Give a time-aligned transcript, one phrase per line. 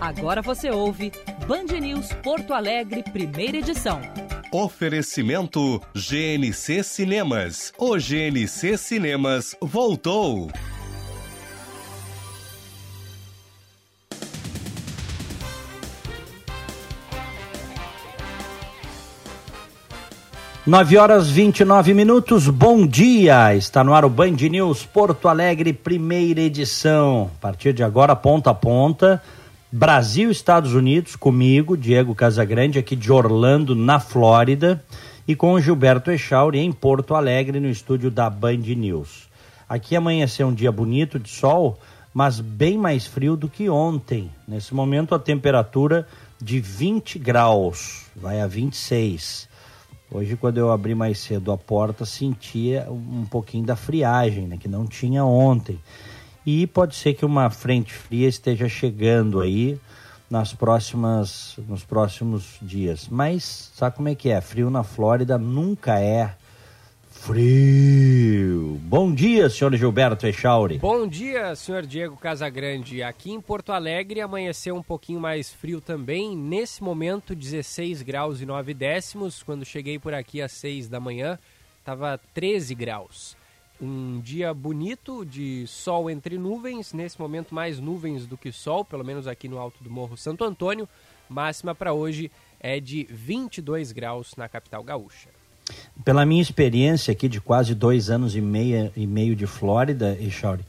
[0.00, 1.12] Agora você ouve
[1.46, 4.00] Band News Porto Alegre, primeira edição.
[4.50, 7.70] Oferecimento GNC Cinemas.
[7.76, 10.50] O GNC Cinemas voltou.
[20.66, 23.54] Nove horas vinte e nove minutos, bom dia!
[23.54, 27.30] Está no ar o Band News Porto Alegre, primeira edição.
[27.36, 29.22] A partir de agora, ponta a ponta,
[29.72, 34.84] Brasil Estados Unidos, comigo, Diego Casagrande, aqui de Orlando, na Flórida,
[35.28, 39.28] e com Gilberto Echauri, em Porto Alegre, no estúdio da Band News.
[39.68, 41.78] Aqui amanheceu um dia bonito de sol,
[42.12, 44.28] mas bem mais frio do que ontem.
[44.46, 46.04] Nesse momento, a temperatura
[46.42, 49.48] de 20 graus, vai a 26.
[50.10, 54.66] Hoje, quando eu abri mais cedo a porta, sentia um pouquinho da friagem, né, que
[54.66, 55.78] não tinha ontem.
[56.52, 59.78] E pode ser que uma frente fria esteja chegando aí
[60.28, 63.06] nas próximas, nos próximos dias.
[63.08, 64.40] Mas sabe como é que é?
[64.40, 66.34] Frio na Flórida nunca é
[67.08, 68.80] frio.
[68.82, 70.78] Bom dia, senhor Gilberto Echauri.
[70.78, 73.00] Bom dia, senhor Diego Casagrande.
[73.00, 76.36] Aqui em Porto Alegre amanheceu um pouquinho mais frio também.
[76.36, 79.40] Nesse momento, 16 graus e 9 décimos.
[79.40, 81.38] Quando cheguei por aqui às 6 da manhã,
[81.78, 83.38] estava 13 graus.
[83.80, 86.92] Um dia bonito de sol entre nuvens.
[86.92, 90.44] Nesse momento, mais nuvens do que sol, pelo menos aqui no alto do Morro Santo
[90.44, 90.88] Antônio.
[91.28, 95.28] Máxima para hoje é de 22 graus na capital gaúcha.
[96.04, 100.64] Pela minha experiência aqui de quase dois anos e, meia, e meio de Flórida, Echauri,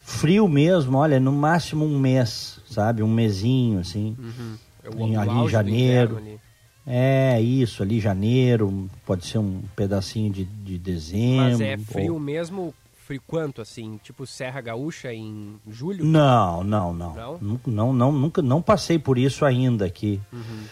[0.00, 3.02] frio mesmo, olha, no máximo um mês, sabe?
[3.02, 4.16] Um mesinho, assim.
[4.18, 4.56] Uhum.
[4.96, 6.16] Em, ali em janeiro.
[6.16, 6.40] Ali.
[6.86, 11.50] É, isso, ali janeiro, pode ser um pedacinho de, de dezembro.
[11.50, 12.20] Mas é frio ou...
[12.20, 12.74] mesmo,
[13.06, 14.00] frio quanto, assim?
[14.02, 16.04] Tipo Serra Gaúcha em julho?
[16.04, 17.14] Não, não, não.
[17.14, 17.60] Não?
[17.66, 20.20] Não, não, nunca, não passei por isso ainda aqui.
[20.32, 20.64] Uhum.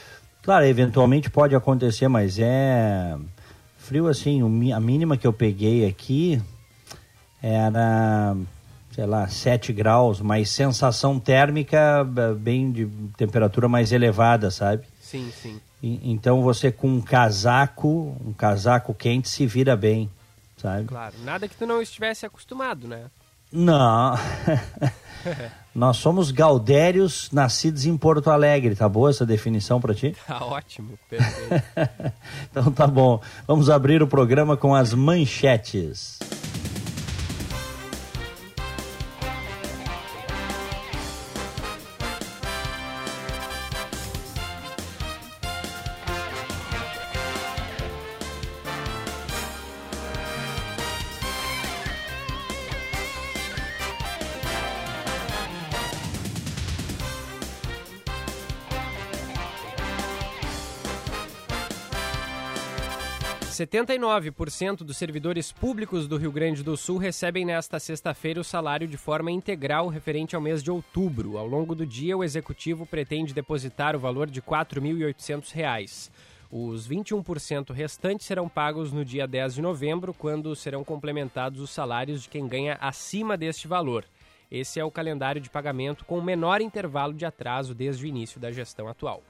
[0.43, 3.17] Claro, eventualmente pode acontecer, mas é
[3.77, 4.41] frio assim,
[4.73, 6.41] a mínima que eu peguei aqui
[7.43, 8.37] era,
[8.93, 12.05] sei lá, 7 graus, mas sensação térmica
[12.39, 14.87] bem de temperatura mais elevada, sabe?
[15.01, 15.61] Sim, sim.
[15.83, 20.11] Então você com um casaco, um casaco quente se vira bem,
[20.57, 20.87] sabe?
[20.87, 23.05] Claro, nada que tu não estivesse acostumado, né?
[23.53, 24.19] Não.
[25.75, 28.75] Nós somos gaudérios nascidos em Porto Alegre.
[28.75, 30.17] Tá boa essa definição para ti?
[30.27, 31.65] Tá ótimo, perfeito.
[32.51, 33.21] então tá bom.
[33.47, 36.19] Vamos abrir o programa com as manchetes.
[63.59, 68.97] 79% dos servidores públicos do Rio Grande do Sul recebem nesta sexta-feira o salário de
[68.97, 71.37] forma integral referente ao mês de outubro.
[71.37, 76.09] Ao longo do dia, o executivo pretende depositar o valor de R$ 4.800.
[76.51, 82.23] Os 21% restantes serão pagos no dia 10 de novembro, quando serão complementados os salários
[82.23, 84.05] de quem ganha acima deste valor.
[84.51, 88.39] Esse é o calendário de pagamento com o menor intervalo de atraso desde o início
[88.39, 89.23] da gestão atual.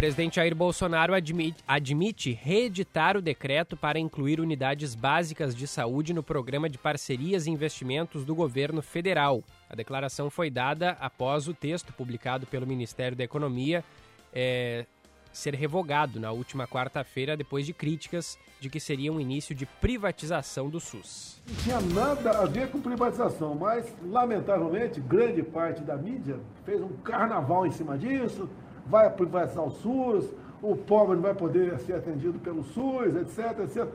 [0.00, 6.22] Presidente Jair Bolsonaro admite, admite reeditar o decreto para incluir unidades básicas de saúde no
[6.22, 9.44] programa de parcerias e investimentos do governo federal.
[9.68, 13.84] A declaração foi dada após o texto publicado pelo Ministério da Economia
[14.32, 14.86] é,
[15.30, 20.70] ser revogado na última quarta-feira, depois de críticas de que seria um início de privatização
[20.70, 21.42] do SUS.
[21.46, 26.88] Não tinha nada a ver com privatização, mas, lamentavelmente, grande parte da mídia fez um
[27.04, 28.48] carnaval em cima disso
[28.90, 30.28] vai privatizar o SUS,
[30.60, 33.88] o pobre não vai poder ser atendido pelo SUS, etc, etc.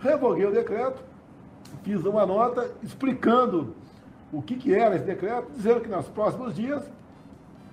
[0.00, 1.02] Revoguei o decreto,
[1.82, 3.76] fiz uma nota explicando
[4.32, 6.82] o que, que era esse decreto, dizendo que nos próximos dias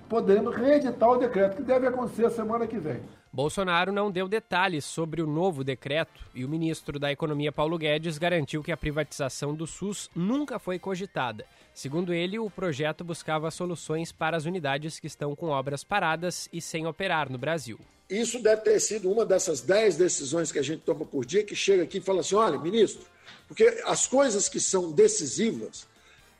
[0.08, 3.00] poderemos reeditar o decreto, que deve acontecer semana que vem.
[3.32, 8.16] Bolsonaro não deu detalhes sobre o novo decreto e o ministro da Economia Paulo Guedes
[8.16, 11.44] garantiu que a privatização do SUS nunca foi cogitada.
[11.76, 16.58] Segundo ele, o projeto buscava soluções para as unidades que estão com obras paradas e
[16.58, 17.78] sem operar no Brasil.
[18.08, 21.54] Isso deve ter sido uma dessas dez decisões que a gente toma por dia, que
[21.54, 23.04] chega aqui e fala assim: olha, ministro,
[23.46, 25.86] porque as coisas que são decisivas,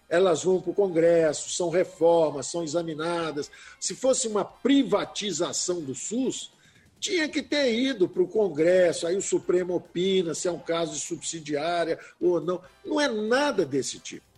[0.08, 3.50] elas vão para o Congresso, são reformas, são examinadas.
[3.78, 6.50] Se fosse uma privatização do SUS,
[6.98, 10.92] tinha que ter ido para o Congresso, aí o Supremo opina se é um caso
[10.92, 12.58] de subsidiária ou não.
[12.82, 14.35] Não é nada desse tipo.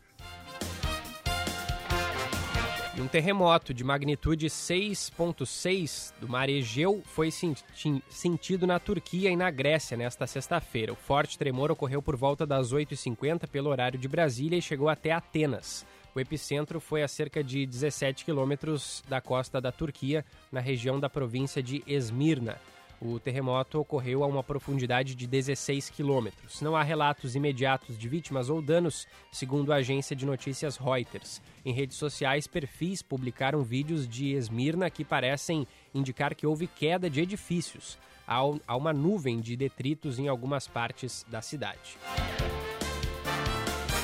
[2.98, 9.52] E um terremoto de magnitude 6.6 do mar Egeu foi sentido na Turquia e na
[9.52, 10.92] Grécia nesta sexta-feira.
[10.92, 15.12] O forte tremor ocorreu por volta das 8h50 pelo horário de Brasília e chegou até
[15.12, 15.86] Atenas.
[16.12, 21.08] O epicentro foi a cerca de 17 quilômetros da costa da Turquia, na região da
[21.08, 22.58] província de Esmirna.
[23.00, 26.60] O terremoto ocorreu a uma profundidade de 16 quilômetros.
[26.60, 31.40] Não há relatos imediatos de vítimas ou danos, segundo a agência de notícias Reuters.
[31.64, 37.20] Em redes sociais, perfis publicaram vídeos de Esmirna que parecem indicar que houve queda de
[37.20, 37.96] edifícios.
[38.26, 41.96] Há uma nuvem de detritos em algumas partes da cidade.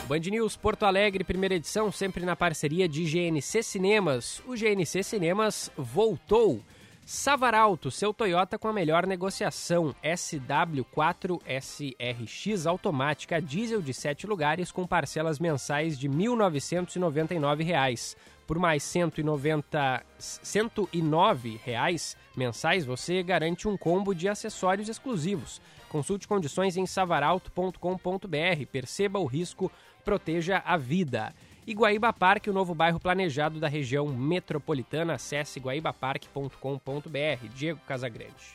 [0.06, 4.40] Band News Porto Alegre, primeira edição, sempre na parceria de GNC Cinemas.
[4.47, 6.62] O GNC Cinemas voltou.
[7.06, 9.95] Savaralto, seu Toyota com a melhor negociação.
[10.03, 18.17] SW4 SRX automática diesel de 7 lugares com parcelas mensais de R$ 1.999.
[18.47, 25.61] Por mais R$ 190, 109 reais mensais, você garante um combo de acessórios exclusivos.
[25.91, 28.67] Consulte condições em savaralto.com.br.
[28.73, 29.71] Perceba o risco,
[30.03, 31.35] proteja a vida.
[31.66, 35.14] Iguaíba Parque, o novo bairro planejado da região metropolitana.
[35.14, 37.49] Acesse iguaibaparque.com.br.
[37.55, 38.55] Diego Casagrande.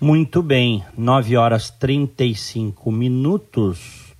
[0.00, 4.14] Muito bem, 9 horas 35 minutos.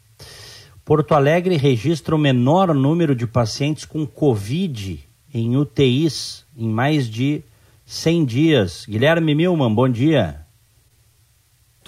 [0.84, 5.00] Porto Alegre registra o menor número de pacientes com Covid
[5.32, 7.42] em UTIs em mais de
[7.86, 8.86] 100 dias.
[8.86, 10.39] Guilherme Milman, bom dia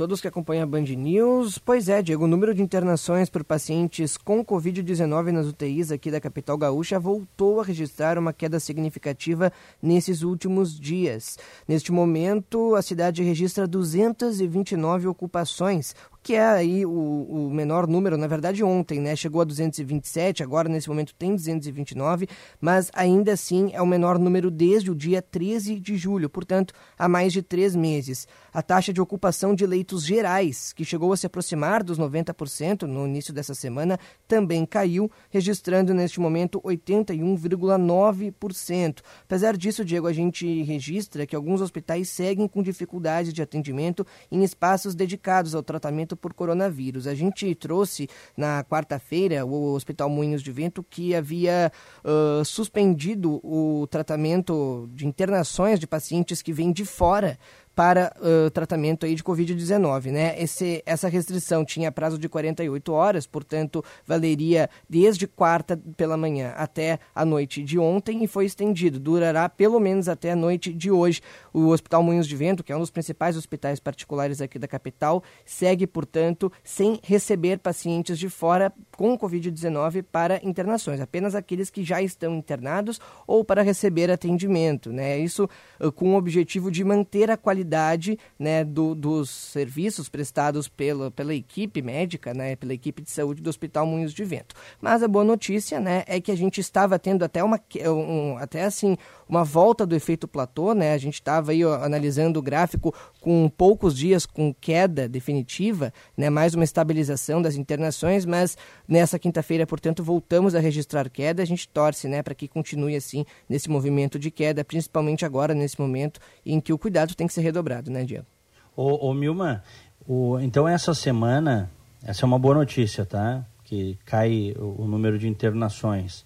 [0.03, 1.59] todos que acompanham a Band News.
[1.59, 6.21] Pois é, Diego, o número de internações por pacientes com Covid-19 nas UTIs aqui da
[6.21, 11.39] capital gaúcha voltou a registrar uma queda significativa nesses últimos dias.
[11.69, 18.29] Neste momento, a cidade registra 229 ocupações, que é aí o, o, menor número, na
[18.29, 19.17] verdade ontem, né?
[19.17, 22.29] Chegou a 227, agora nesse momento tem 229,
[22.61, 27.09] mas ainda assim é o menor número desde o dia 13 de julho, portanto, há
[27.09, 28.29] mais de três meses.
[28.53, 33.07] A taxa de ocupação de leitos gerais, que chegou a se aproximar dos 90% no
[33.07, 33.99] início dessa semana,
[34.29, 39.01] também caiu, registrando neste momento 81,9%.
[39.25, 44.45] Apesar disso, Diego, a gente registra que alguns hospitais seguem com dificuldades de atendimento em
[44.45, 47.07] espaços dedicados ao tratamento por coronavírus.
[47.07, 51.73] A gente trouxe na quarta-feira o Hospital Moinhos de Vento que havia
[52.05, 57.39] uh, suspendido o tratamento de internações de pacientes que vêm de fora
[57.75, 60.11] para uh, tratamento aí de Covid-19.
[60.11, 60.41] Né?
[60.41, 66.99] Esse, essa restrição tinha prazo de 48 horas, portanto, valeria desde quarta pela manhã até
[67.15, 69.01] a noite de ontem e foi estendido.
[69.01, 71.21] Durará pelo menos até a noite de hoje.
[71.53, 75.23] O Hospital Moinhos de Vento, que é um dos principais hospitais particulares aqui da capital,
[75.45, 82.03] segue, portanto, sem receber pacientes de fora com Covid-19 para internações, apenas aqueles que já
[82.03, 84.93] estão internados ou para receber atendimento.
[84.93, 85.19] Né?
[85.19, 85.49] Isso
[85.81, 91.11] uh, com o objetivo de manter a qualidade qualidade né, do, dos serviços prestados pela,
[91.11, 94.55] pela equipe médica, né, pela equipe de saúde do Hospital Moinhos de Vento.
[94.81, 98.65] Mas a boa notícia né, é que a gente estava tendo até uma um, até
[98.65, 98.97] assim
[99.29, 100.93] uma volta do efeito platô, né?
[100.93, 106.29] A gente estava aí ó, analisando o gráfico com poucos dias com queda definitiva, né?
[106.29, 111.43] Mais uma estabilização das internações, mas nessa quinta-feira, portanto, voltamos a registrar queda.
[111.43, 115.81] A gente torce, né, para que continue assim nesse movimento de queda, principalmente agora nesse
[115.81, 118.27] momento em que o cuidado tem que ser redobrado, né, Diego?
[118.75, 119.63] Ô, ô Milma,
[120.09, 121.71] o, então essa semana,
[122.03, 123.45] essa é uma boa notícia, tá?
[123.65, 126.25] Que cai o, o número de internações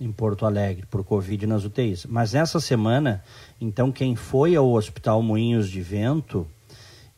[0.00, 2.06] em Porto Alegre por Covid nas UTIs.
[2.06, 3.22] Mas essa semana,
[3.60, 6.46] então, quem foi ao Hospital Moinhos de Vento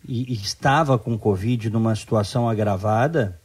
[0.07, 3.41] e, e estava com Covid numa situação agravada,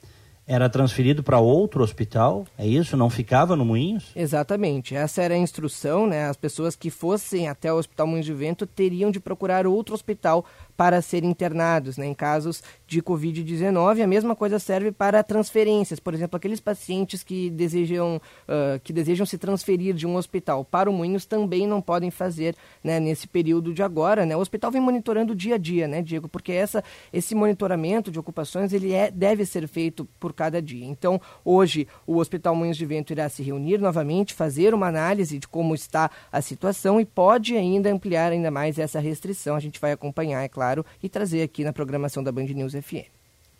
[0.49, 2.97] era transferido para outro hospital, é isso?
[2.97, 4.11] Não ficava no Moinhos?
[4.15, 4.95] Exatamente.
[4.95, 6.27] Essa era a instrução, né?
[6.27, 10.43] As pessoas que fossem até o Hospital Moinhos de Vento teriam de procurar outro hospital
[10.79, 12.05] para serem internados, né?
[12.05, 15.99] Em casos de Covid-19, a mesma coisa serve para transferências.
[15.99, 18.15] Por exemplo, aqueles pacientes que desejam,
[18.47, 22.55] uh, que desejam se transferir de um hospital para o Moinhos também não podem fazer
[22.81, 24.25] né, nesse período de agora.
[24.25, 24.37] Né?
[24.37, 26.29] O hospital vem monitorando dia a dia, né, Diego?
[26.29, 26.81] Porque essa,
[27.11, 30.85] esse monitoramento de ocupações ele é, deve ser feito por cada dia.
[30.85, 35.47] Então, hoje, o Hospital Moinhos de Vento irá se reunir novamente, fazer uma análise de
[35.47, 39.57] como está a situação e pode ainda ampliar ainda mais essa restrição.
[39.57, 40.68] A gente vai acompanhar, é claro,
[41.01, 43.07] e trazer aqui na programação da Band News FM.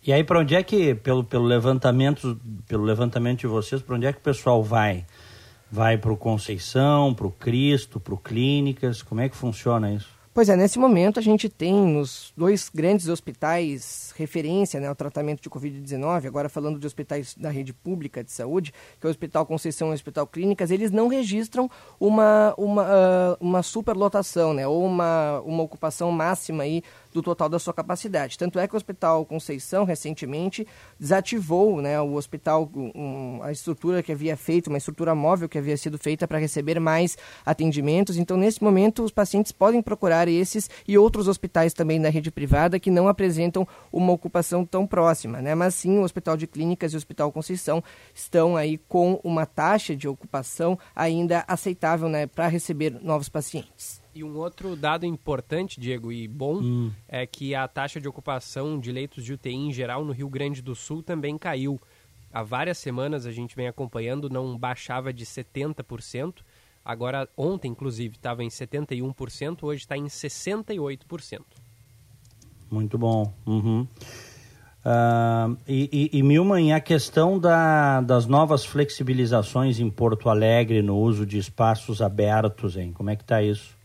[0.02, 4.06] E aí, para onde é que, pelo, pelo, levantamento, pelo levantamento de vocês, para onde
[4.06, 5.04] é que o pessoal vai?
[5.70, 9.02] Vai para o Conceição, para o Cristo, para o Clínicas?
[9.02, 10.19] Como é que funciona isso?
[10.32, 15.42] Pois é, nesse momento a gente tem nos dois grandes hospitais referência né, ao tratamento
[15.42, 19.44] de Covid-19, agora falando de hospitais da rede pública de saúde, que é o Hospital
[19.44, 21.68] Conceição e o Hospital Clínicas, eles não registram
[21.98, 26.80] uma, uma, uh, uma superlotação, né, ou uma, uma ocupação máxima aí
[27.12, 28.38] do total da sua capacidade.
[28.38, 30.66] Tanto é que o Hospital Conceição, recentemente,
[30.98, 35.76] desativou né, o hospital, um, a estrutura que havia feito, uma estrutura móvel que havia
[35.76, 38.16] sido feita para receber mais atendimentos.
[38.16, 42.78] Então, nesse momento, os pacientes podem procurar esses e outros hospitais também da rede privada
[42.78, 45.40] que não apresentam uma ocupação tão próxima.
[45.40, 45.54] Né?
[45.54, 47.82] Mas sim, o Hospital de Clínicas e o Hospital Conceição
[48.14, 53.99] estão aí com uma taxa de ocupação ainda aceitável né, para receber novos pacientes.
[54.14, 56.92] E um outro dado importante, Diego, e bom, hum.
[57.08, 60.60] é que a taxa de ocupação de leitos de UTI em geral no Rio Grande
[60.60, 61.80] do Sul também caiu.
[62.32, 66.36] Há várias semanas a gente vem acompanhando, não baixava de 70%.
[66.84, 71.40] Agora, ontem, inclusive, estava em 71%, hoje está em 68%.
[72.70, 73.32] Muito bom.
[73.46, 73.86] Uhum.
[74.80, 80.96] Uh, e, e, e Milman, a questão da, das novas flexibilizações em Porto Alegre no
[80.96, 82.92] uso de espaços abertos, hein?
[82.92, 83.76] Como é que está isso?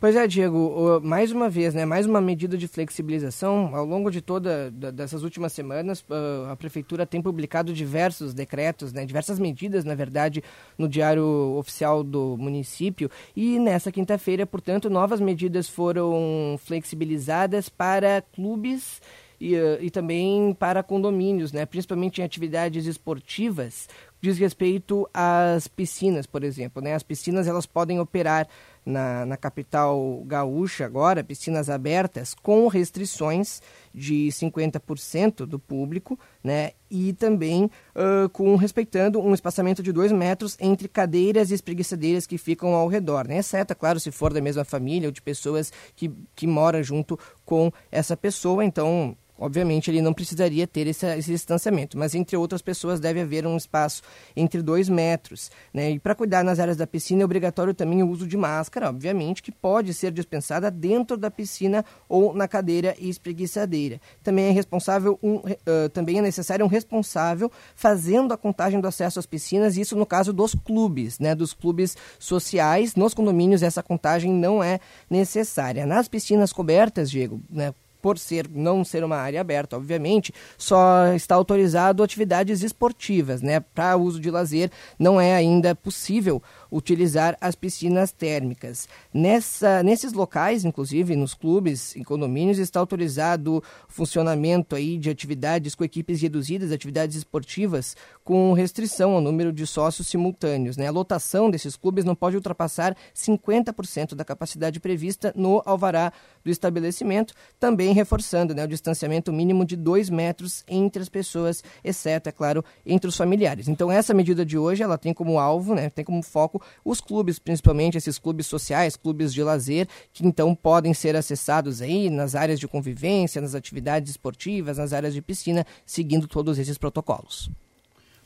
[0.00, 3.76] Pois é, Diego, mais uma vez, né, mais uma medida de flexibilização.
[3.76, 6.02] Ao longo de toda dessas últimas semanas,
[6.50, 10.42] a prefeitura tem publicado diversos decretos, né, diversas medidas, na verdade,
[10.78, 13.10] no diário oficial do município.
[13.36, 19.02] E nessa quinta-feira, portanto, novas medidas foram flexibilizadas para clubes
[19.38, 23.86] e, e também para condomínios, né, principalmente em atividades esportivas,
[24.20, 26.82] diz respeito às piscinas, por exemplo.
[26.82, 26.94] Né?
[26.94, 28.46] As piscinas elas podem operar
[28.84, 33.60] na, na capital gaúcha agora, piscinas abertas, com restrições
[33.94, 36.72] de 50% do público, né?
[36.90, 42.38] E também uh, com respeitando um espaçamento de dois metros entre cadeiras e espreguiçadeiras que
[42.38, 43.38] ficam ao redor, né?
[43.38, 47.18] Exceto, é claro, se for da mesma família ou de pessoas que, que moram junto
[47.44, 52.60] com essa pessoa, então Obviamente, ele não precisaria ter esse, esse, distanciamento, mas entre outras
[52.60, 54.02] pessoas deve haver um espaço
[54.36, 55.50] entre dois metros.
[55.72, 55.92] Né?
[55.92, 59.42] E para cuidar nas áreas da piscina é obrigatório também o uso de máscara, obviamente,
[59.42, 63.98] que pode ser dispensada dentro da piscina ou na cadeira e espreguiçadeira.
[64.22, 69.18] Também é responsável um, uh, também é necessário um responsável fazendo a contagem do acesso
[69.18, 71.34] às piscinas, isso no caso dos clubes, né?
[71.34, 72.94] dos clubes sociais.
[72.94, 75.86] Nos condomínios essa contagem não é necessária.
[75.86, 77.72] Nas piscinas cobertas, Diego, né?
[78.00, 83.60] Por ser não ser uma área aberta, obviamente, só está autorizado atividades esportivas, né?
[83.60, 88.88] Para uso de lazer não é ainda possível utilizar as piscinas térmicas.
[89.12, 95.74] Nessa, nesses locais, inclusive nos clubes e condomínios, está autorizado o funcionamento aí de atividades
[95.74, 100.76] com equipes reduzidas, atividades esportivas, com restrição ao número de sócios simultâneos.
[100.76, 100.86] Né?
[100.86, 106.12] A lotação desses clubes não pode ultrapassar 50% da capacidade prevista no alvará
[106.44, 112.28] do estabelecimento, também reforçando né, o distanciamento mínimo de dois metros entre as pessoas, exceto,
[112.28, 113.68] é claro, entre os familiares.
[113.68, 117.38] Então, essa medida de hoje, ela tem como alvo, né, tem como foco os clubes,
[117.38, 122.58] principalmente esses clubes sociais, clubes de lazer, que então podem ser acessados aí nas áreas
[122.58, 127.50] de convivência, nas atividades esportivas, nas áreas de piscina, seguindo todos esses protocolos.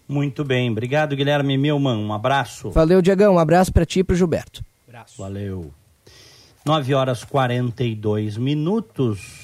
[0.06, 2.70] Muito bem, obrigado Guilherme Milman, um abraço.
[2.70, 4.64] Valeu, Diegão, um abraço para ti e para o Gilberto.
[4.86, 5.16] Abraço.
[5.18, 5.72] Valeu.
[6.64, 9.43] 9 horas 42 minutos.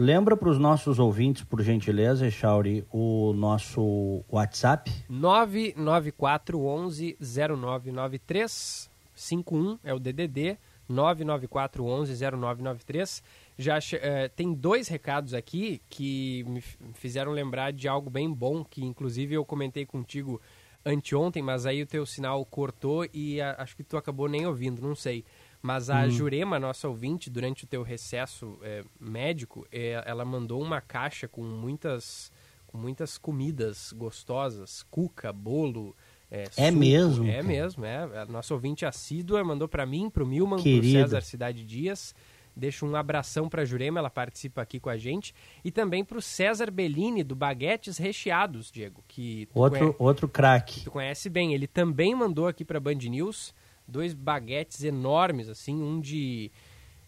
[0.00, 4.90] Lembra para os nossos ouvintes, por gentileza, Echauri, o nosso WhatsApp?
[5.10, 10.56] 99411 0993 51 é o DDD
[10.88, 13.22] 99411 0993.
[13.58, 16.62] Já é, tem dois recados aqui que me
[16.94, 20.40] fizeram lembrar de algo bem bom que inclusive eu comentei contigo
[20.82, 24.80] anteontem, mas aí o teu sinal cortou e a, acho que tu acabou nem ouvindo,
[24.80, 25.26] não sei.
[25.62, 26.10] Mas a hum.
[26.10, 31.42] Jurema, nossa ouvinte, durante o teu recesso é, médico, é, ela mandou uma caixa com
[31.42, 32.32] muitas,
[32.66, 35.94] com muitas comidas gostosas, cuca, bolo.
[36.30, 37.28] É, é mesmo?
[37.28, 38.20] É mesmo, é.
[38.20, 42.14] A nossa ouvinte assídua mandou para mim, para o Milman, para o César Cidade Dias.
[42.56, 45.34] Deixo um abração para a Jurema, ela participa aqui com a gente.
[45.64, 49.04] E também para o César Bellini, do Baguetes Recheados, Diego.
[49.06, 50.84] que Outro, conhece, outro craque.
[50.84, 51.54] Tu conhece bem.
[51.54, 53.54] Ele também mandou aqui para Band News
[53.90, 56.50] dois baguetes enormes, assim, um de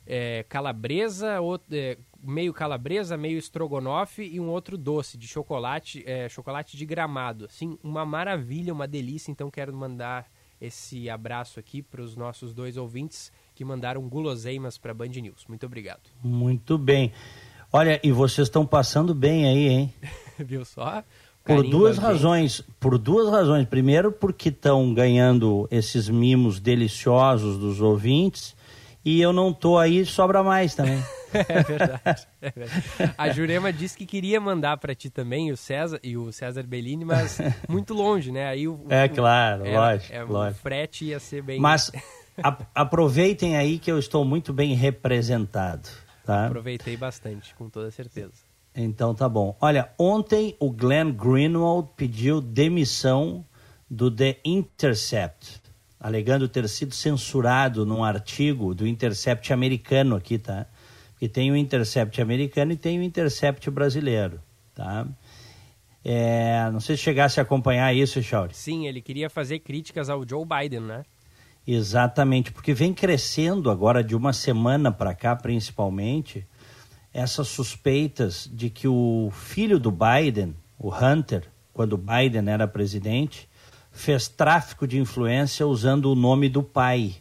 [0.06, 6.28] é, calabresa, outro, é, meio calabresa, meio estrogonofe e um outro doce de chocolate, é,
[6.28, 7.46] chocolate de gramado.
[7.46, 9.30] Assim, uma maravilha, uma delícia.
[9.30, 10.28] Então quero mandar
[10.60, 15.44] esse abraço aqui para os nossos dois ouvintes que mandaram guloseimas para Band News.
[15.48, 16.02] Muito obrigado.
[16.22, 17.12] Muito bem.
[17.72, 19.94] Olha, e vocês estão passando bem aí, hein?
[20.38, 21.02] Viu só?
[21.44, 22.62] Por duas razões.
[22.78, 23.66] Por duas razões.
[23.66, 28.54] Primeiro, porque estão ganhando esses mimos deliciosos dos ouvintes.
[29.04, 31.02] e eu não tô aí, sobra mais também.
[31.34, 33.14] é, verdade, é verdade.
[33.18, 37.04] A Jurema disse que queria mandar para ti também o César e o César Bellini,
[37.04, 38.46] mas muito longe, né?
[38.46, 40.61] Aí o, é claro, era, lógico, é, lógico.
[40.61, 41.58] O frete ia ser bem.
[41.58, 41.90] Mas
[42.42, 45.88] a, aproveitem aí que eu estou muito bem representado,
[46.25, 46.46] tá?
[46.46, 48.51] Aproveitei bastante, com toda certeza.
[48.75, 49.57] Então tá bom.
[49.61, 53.45] Olha, ontem o Glenn Greenwald pediu demissão
[53.88, 55.62] do The Intercept
[56.02, 60.67] alegando ter sido censurado num artigo do Intercept americano aqui, tá?
[61.17, 64.41] Que tem o Intercept americano e tem o Intercept brasileiro,
[64.75, 65.07] tá?
[66.05, 68.52] É, não sei se chegasse a acompanhar isso, Chauri.
[68.52, 71.05] Sim, ele queria fazer críticas ao Joe Biden, né?
[71.64, 76.45] Exatamente, porque vem crescendo agora de uma semana para cá, principalmente,
[77.12, 83.49] essas suspeitas de que o filho do Biden, o Hunter, quando Biden era presidente,
[83.90, 87.16] fez tráfico de influência usando o nome do pai.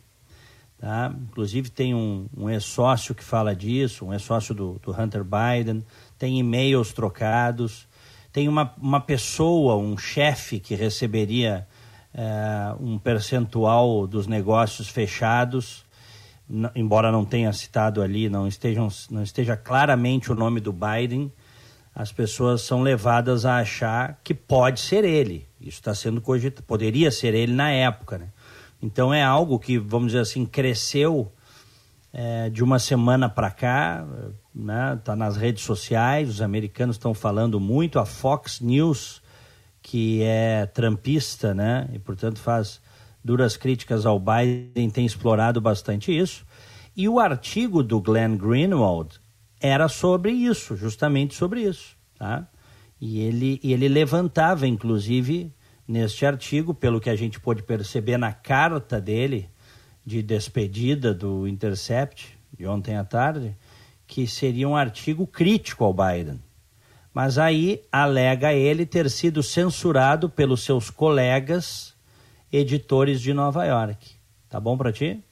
[0.77, 1.13] Tá?
[1.29, 5.85] Inclusive tem um, um ex-sócio que fala disso, um ex-sócio do, do Hunter Biden,
[6.17, 7.87] tem e-mails trocados,
[8.31, 11.67] tem uma, uma pessoa, um chefe que receberia
[12.13, 15.85] é, um percentual dos negócios fechados,
[16.75, 21.31] embora não tenha citado ali, não, estejam, não esteja claramente o nome do Biden,
[21.93, 25.47] as pessoas são levadas a achar que pode ser ele.
[25.59, 28.29] Isso está sendo cogitado, poderia ser ele na época, né?
[28.81, 31.31] Então é algo que, vamos dizer assim, cresceu
[32.13, 34.05] é, de uma semana para cá,
[34.53, 34.99] né?
[35.03, 39.21] Tá nas redes sociais, os americanos estão falando muito, a Fox News,
[39.81, 41.89] que é trampista, né?
[41.93, 42.81] E portanto faz
[43.23, 46.45] duras críticas ao Biden, tem explorado bastante isso.
[46.95, 49.19] E o artigo do Glenn Greenwald
[49.59, 52.47] era sobre isso, justamente sobre isso, tá?
[52.99, 55.53] E ele, ele levantava, inclusive,
[55.87, 59.49] neste artigo, pelo que a gente pôde perceber na carta dele
[60.05, 63.55] de despedida do Intercept, de ontem à tarde,
[64.05, 66.41] que seria um artigo crítico ao Biden.
[67.13, 71.90] Mas aí alega ele ter sido censurado pelos seus colegas
[72.51, 74.15] editores de Nova York.
[74.49, 75.23] Tá bom para ti?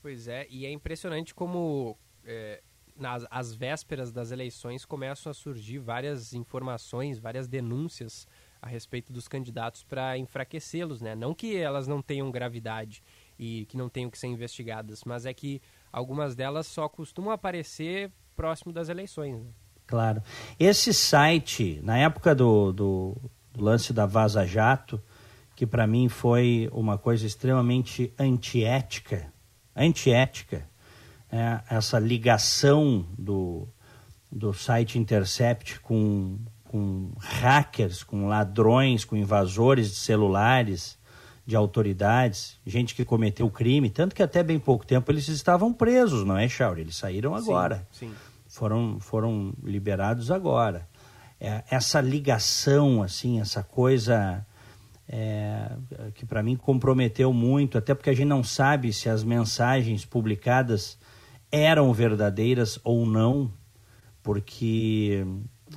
[0.00, 2.62] Pois é, e é impressionante como é,
[2.96, 8.26] nas as vésperas das eleições começam a surgir várias informações, várias denúncias
[8.60, 11.14] a respeito dos candidatos para enfraquecê-los, né?
[11.14, 13.02] Não que elas não tenham gravidade
[13.38, 15.60] e que não tenham que ser investigadas, mas é que
[15.92, 19.42] algumas delas só costumam aparecer próximo das eleições.
[19.42, 19.50] Né?
[19.86, 20.22] Claro.
[20.58, 23.16] Esse site, na época do, do,
[23.52, 25.00] do lance da Vaza Jato,
[25.56, 29.32] que para mim foi uma coisa extremamente antiética,
[29.74, 30.68] antiética,
[31.30, 33.68] é, essa ligação do,
[34.30, 40.98] do site Intercept com, com hackers, com ladrões, com invasores de celulares,
[41.46, 46.24] de autoridades, gente que cometeu crime, tanto que até bem pouco tempo eles estavam presos,
[46.24, 46.80] não é, Chauri?
[46.80, 47.86] Eles saíram agora.
[47.92, 48.14] Sim, sim.
[48.48, 50.88] Foram, foram liberados agora.
[51.38, 54.46] É, essa ligação, assim, essa coisa
[55.08, 55.70] é,
[56.14, 60.98] que para mim comprometeu muito, até porque a gente não sabe se as mensagens publicadas
[61.52, 63.52] eram verdadeiras ou não,
[64.22, 65.24] porque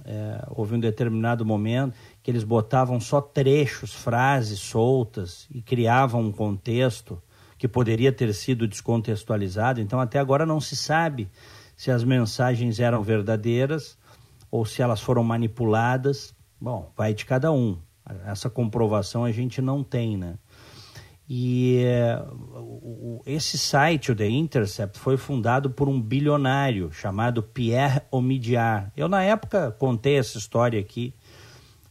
[0.06, 6.32] é, houve um determinado momento que eles botavam só trechos, frases soltas e criavam um
[6.32, 7.22] contexto
[7.58, 9.82] que poderia ter sido descontextualizado.
[9.82, 11.30] Então, até agora não se sabe
[11.76, 13.98] se as mensagens eram verdadeiras
[14.52, 16.36] ou se elas foram manipuladas.
[16.60, 17.78] Bom, vai de cada um.
[18.26, 20.36] Essa comprovação a gente não tem, né?
[21.30, 21.84] E
[22.56, 28.92] uh, esse site, o The Intercept, foi fundado por um bilionário chamado Pierre Omidyar.
[28.96, 31.14] Eu, na época, contei essa história aqui.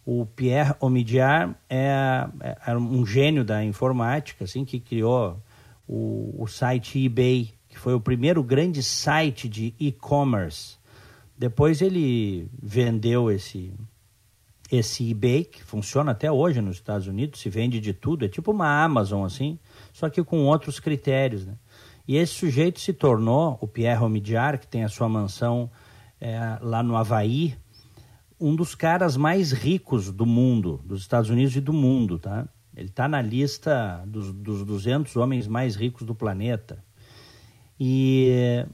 [0.07, 5.39] O Pierre Omidyar é, é, era um gênio da informática, assim, que criou
[5.87, 10.79] o, o site eBay, que foi o primeiro grande site de e-commerce.
[11.37, 13.75] Depois ele vendeu esse,
[14.71, 18.51] esse eBay, que funciona até hoje nos Estados Unidos, se vende de tudo, é tipo
[18.51, 19.59] uma Amazon assim,
[19.93, 21.47] só que com outros critérios.
[21.47, 21.55] Né?
[22.07, 25.71] E esse sujeito se tornou, o Pierre Omidyar, que tem a sua mansão
[26.21, 27.57] é, lá no Havaí,
[28.41, 32.47] um dos caras mais ricos do mundo, dos Estados Unidos e do mundo, tá?
[32.77, 36.85] Ele está na lista dos, dos 200 homens mais ricos do planeta.
[37.81, 38.67] E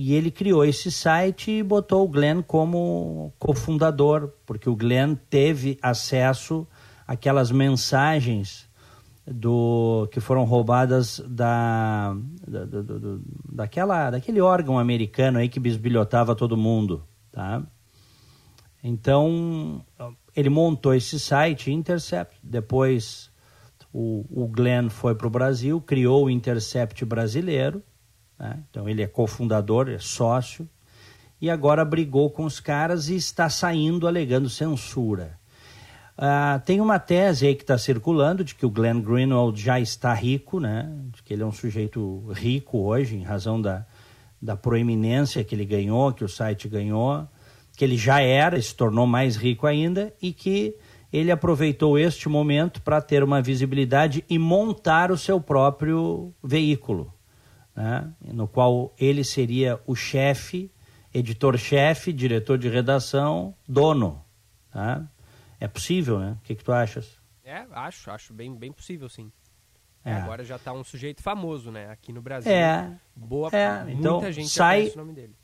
[0.00, 5.76] e ele criou esse site e botou o Glenn como cofundador, porque o Glenn teve
[5.82, 6.64] acesso
[7.04, 8.68] àquelas mensagens
[9.26, 13.18] do que foram roubadas da, da, da, da,
[13.52, 17.60] daquela, daquele órgão americano aí que bisbilhotava todo mundo, tá?
[18.84, 19.84] Então,
[20.34, 22.38] ele montou esse site, Intercept.
[22.40, 23.32] Depois,
[23.92, 27.82] o, o Glenn foi para o Brasil, criou o Intercept brasileiro,
[28.38, 28.58] Né?
[28.70, 30.68] Então ele é cofundador, é sócio,
[31.40, 35.38] e agora brigou com os caras e está saindo alegando censura.
[36.18, 40.12] Uh, tem uma tese aí que está circulando de que o Glenn Greenwald já está
[40.12, 40.92] rico, né?
[41.12, 43.86] De que ele é um sujeito rico hoje, em razão da,
[44.42, 47.24] da proeminência que ele ganhou, que o site ganhou,
[47.76, 50.74] que ele já era se tornou mais rico ainda e que
[51.12, 57.12] ele aproveitou este momento para ter uma visibilidade e montar o seu próprio veículo,
[57.78, 58.12] né?
[58.20, 60.68] no qual ele seria o chefe,
[61.14, 64.20] editor-chefe, diretor de redação, dono.
[64.68, 65.08] Tá?
[65.60, 66.36] É possível, né?
[66.40, 67.20] O que, que tu achas?
[67.44, 69.30] É, acho, acho bem, bem possível, sim.
[70.04, 70.14] É.
[70.14, 71.88] Agora já está um sujeito famoso, né?
[71.88, 72.50] Aqui no Brasil.
[72.50, 72.92] É.
[73.14, 73.84] Boa, é.
[73.84, 75.34] muita então, gente sai, conhece o nome dele.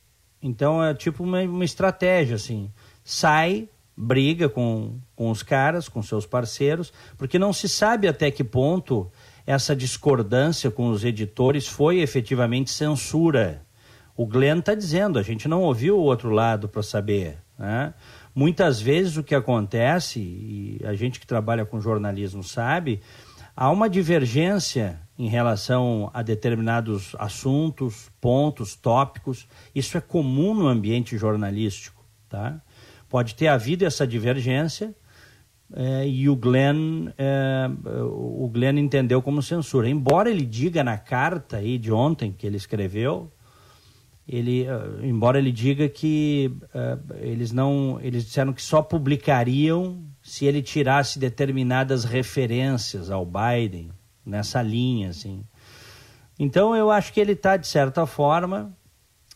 [0.43, 2.69] Então é tipo uma, uma estratégia, assim.
[3.05, 8.43] Sai, briga com, com os caras, com seus parceiros, porque não se sabe até que
[8.43, 9.11] ponto
[9.47, 13.63] essa discordância com os editores foi efetivamente censura.
[14.17, 17.39] O Glenn está dizendo, a gente não ouviu o outro lado para saber.
[17.59, 17.93] Né?
[18.35, 23.01] Muitas vezes o que acontece, e a gente que trabalha com jornalismo sabe,
[23.57, 29.47] há uma divergência em relação a determinados assuntos, pontos, tópicos.
[29.75, 32.05] Isso é comum no ambiente jornalístico.
[32.29, 32.61] Tá?
[33.09, 34.95] Pode ter havido essa divergência
[35.77, 39.89] é, e o Glenn, é, o Glenn entendeu como censura.
[39.89, 43.33] Embora ele diga na carta aí de ontem que ele escreveu,
[44.27, 50.47] ele, uh, embora ele diga que uh, eles não, eles disseram que só publicariam se
[50.47, 53.91] ele tirasse determinadas referências ao Biden
[54.25, 55.45] nessa linha, assim.
[56.39, 58.75] Então eu acho que ele está de certa forma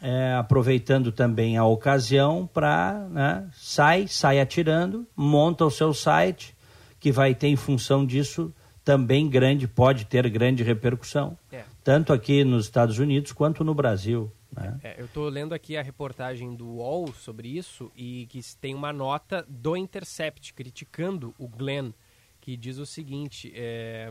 [0.01, 6.57] é, aproveitando também a ocasião para né, sai, sai atirando, monta o seu site
[7.01, 8.53] que vai ter em função disso
[8.85, 11.65] também grande, pode ter grande repercussão, é.
[11.85, 14.33] tanto aqui nos Estados Unidos quanto no Brasil.
[14.51, 14.81] Né?
[14.83, 18.93] É, eu estou lendo aqui a reportagem do UOL sobre isso e que tem uma
[18.93, 21.93] nota do Intercept criticando o Glenn,
[22.41, 24.11] que diz o seguinte: é,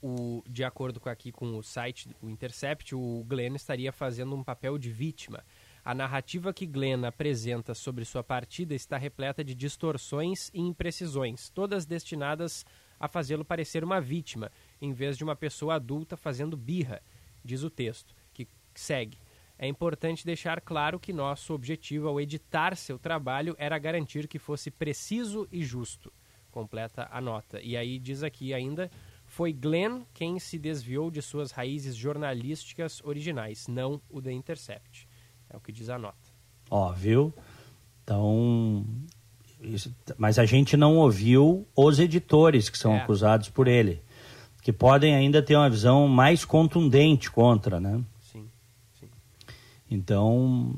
[0.00, 4.44] o, de acordo com aqui com o site o Intercept, o Glenn estaria fazendo um
[4.44, 5.44] papel de vítima.
[5.84, 11.86] A narrativa que Glenn apresenta sobre sua partida está repleta de distorções e imprecisões, todas
[11.86, 12.64] destinadas
[13.00, 17.00] a fazê-lo parecer uma vítima, em vez de uma pessoa adulta fazendo birra,
[17.44, 19.18] diz o texto, que segue.
[19.58, 24.70] É importante deixar claro que nosso objetivo ao editar seu trabalho era garantir que fosse
[24.70, 26.12] preciso e justo.
[26.50, 27.60] Completa a nota.
[27.60, 28.90] E aí diz aqui ainda:
[29.38, 35.08] foi Glenn quem se desviou de suas raízes jornalísticas originais, não o The Intercept.
[35.48, 36.16] É o que diz a nota.
[36.68, 37.32] Ó, viu?
[38.02, 38.84] Então.
[39.60, 42.98] Isso, mas a gente não ouviu os editores que são é.
[42.98, 44.02] acusados por ele,
[44.60, 48.02] que podem ainda ter uma visão mais contundente contra, né?
[49.88, 50.74] Então,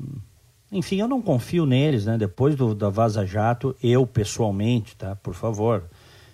[0.71, 2.15] enfim, eu não confio neles, né?
[2.15, 5.15] Depois do, da Vaza Jato, eu pessoalmente, tá?
[5.15, 5.89] Por favor,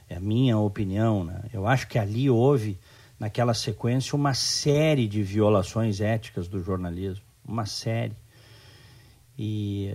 [0.10, 1.43] é a minha opinião, né?
[1.52, 2.80] Eu acho que ali houve,
[3.20, 7.26] naquela sequência, uma série de violações éticas do jornalismo.
[7.46, 8.15] Uma série.
[9.38, 9.93] E,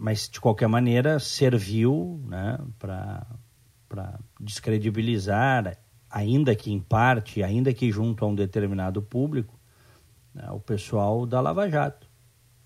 [0.00, 5.76] mas, de qualquer maneira, serviu né, para descredibilizar,
[6.10, 9.58] ainda que em parte, ainda que junto a um determinado público,
[10.34, 12.06] né, o pessoal da Lava Jato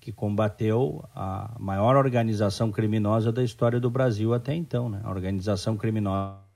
[0.00, 5.00] que combateu a maior organização criminosa da história do Brasil até então, né?
[5.04, 6.49] A organização criminosa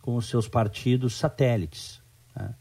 [0.00, 2.00] com os seus partidos satélites.
[2.34, 2.54] Né?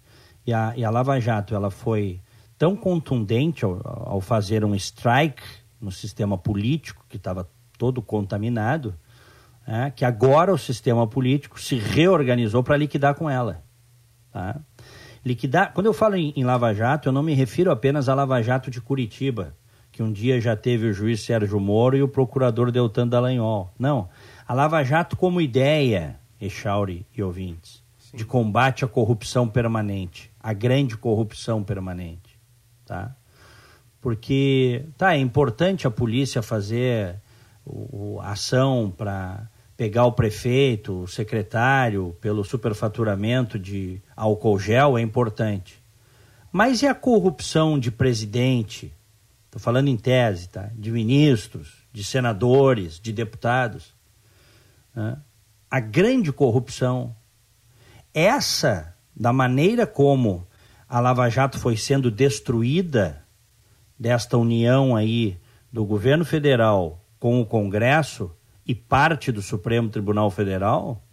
[0.45, 2.21] E, a, e a Lava Jato ela foi
[2.57, 5.43] tão contundente ao, ao fazer um strike
[5.79, 8.93] no sistema político que estava todo contaminado,
[9.65, 9.91] né?
[9.95, 13.63] que agora o sistema político se reorganizou para liquidar com ela.
[14.31, 14.59] Tá?
[15.25, 18.41] Liquidar, quando eu falo em, em Lava Jato, eu não me refiro apenas à Lava
[18.41, 19.55] Jato de Curitiba,
[19.91, 23.71] que um dia já teve o juiz Sérgio Moro e o procurador Deltan Dallagnol.
[23.77, 24.09] Não.
[24.47, 28.17] A Lava Jato como ideia, Echauri e ouvintes, Sim.
[28.17, 32.39] de combate à corrupção permanente, à grande corrupção permanente,
[32.85, 33.15] tá?
[34.01, 37.17] Porque, tá, é importante a polícia fazer
[37.65, 45.01] o, o ação para pegar o prefeito, o secretário, pelo superfaturamento de álcool gel é
[45.01, 45.81] importante.
[46.51, 48.91] Mas e a corrupção de presidente?
[49.45, 50.69] Estou falando em tese, tá?
[50.75, 53.93] De ministros, de senadores, de deputados.
[54.93, 55.17] Né?
[55.69, 57.15] A grande corrupção,
[58.13, 60.47] essa, da maneira como
[60.87, 63.23] a Lava Jato foi sendo destruída
[63.97, 65.37] desta união aí
[65.71, 68.31] do governo federal com o Congresso,
[68.65, 71.03] e parte do Supremo Tribunal Federal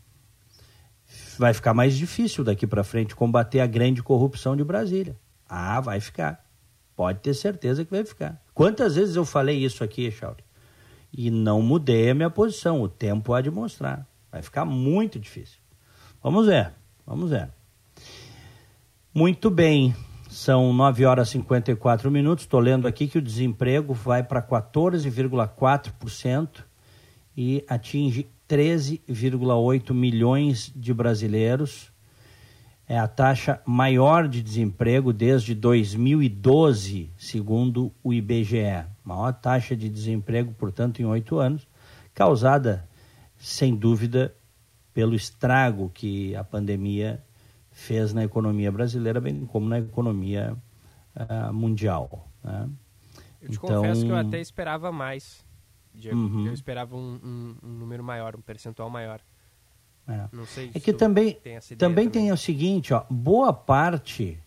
[1.38, 5.16] vai ficar mais difícil daqui para frente combater a grande corrupção de Brasília.
[5.48, 6.44] Ah, vai ficar.
[6.94, 8.42] Pode ter certeza que vai ficar.
[8.52, 10.44] Quantas vezes eu falei isso aqui, Chauri?
[11.10, 12.82] E não mudei a minha posição.
[12.82, 14.06] O tempo há de mostrar.
[14.30, 15.58] Vai ficar muito difícil.
[16.22, 16.72] Vamos ver.
[17.06, 17.48] Vamos ver.
[19.14, 19.94] Muito bem.
[20.28, 22.44] São 9 horas e 54 minutos.
[22.44, 26.64] Estou lendo aqui que o desemprego vai para 14,4%
[27.36, 31.92] e atinge 13,8 milhões de brasileiros.
[32.88, 38.84] É a taxa maior de desemprego desde 2012, segundo o IBGE.
[39.04, 41.66] Maior taxa de desemprego, portanto, em oito anos,
[42.14, 42.88] causada,
[43.46, 44.34] sem dúvida,
[44.92, 47.22] pelo estrago que a pandemia
[47.70, 50.56] fez na economia brasileira, bem como na economia
[51.14, 52.28] uh, mundial.
[52.42, 52.68] Né?
[53.40, 53.76] Eu te então...
[53.76, 55.44] confesso que eu até esperava mais.
[55.94, 56.16] Diego.
[56.16, 56.46] Uhum.
[56.48, 59.20] Eu esperava um, um, um, número maior, um percentual maior.
[60.08, 64.40] É, Não sei é que também tem, também, também tem o seguinte, ó, boa parte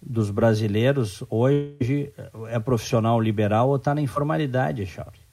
[0.00, 2.14] dos brasileiros hoje
[2.48, 5.25] é profissional liberal ou está na informalidade, Charles.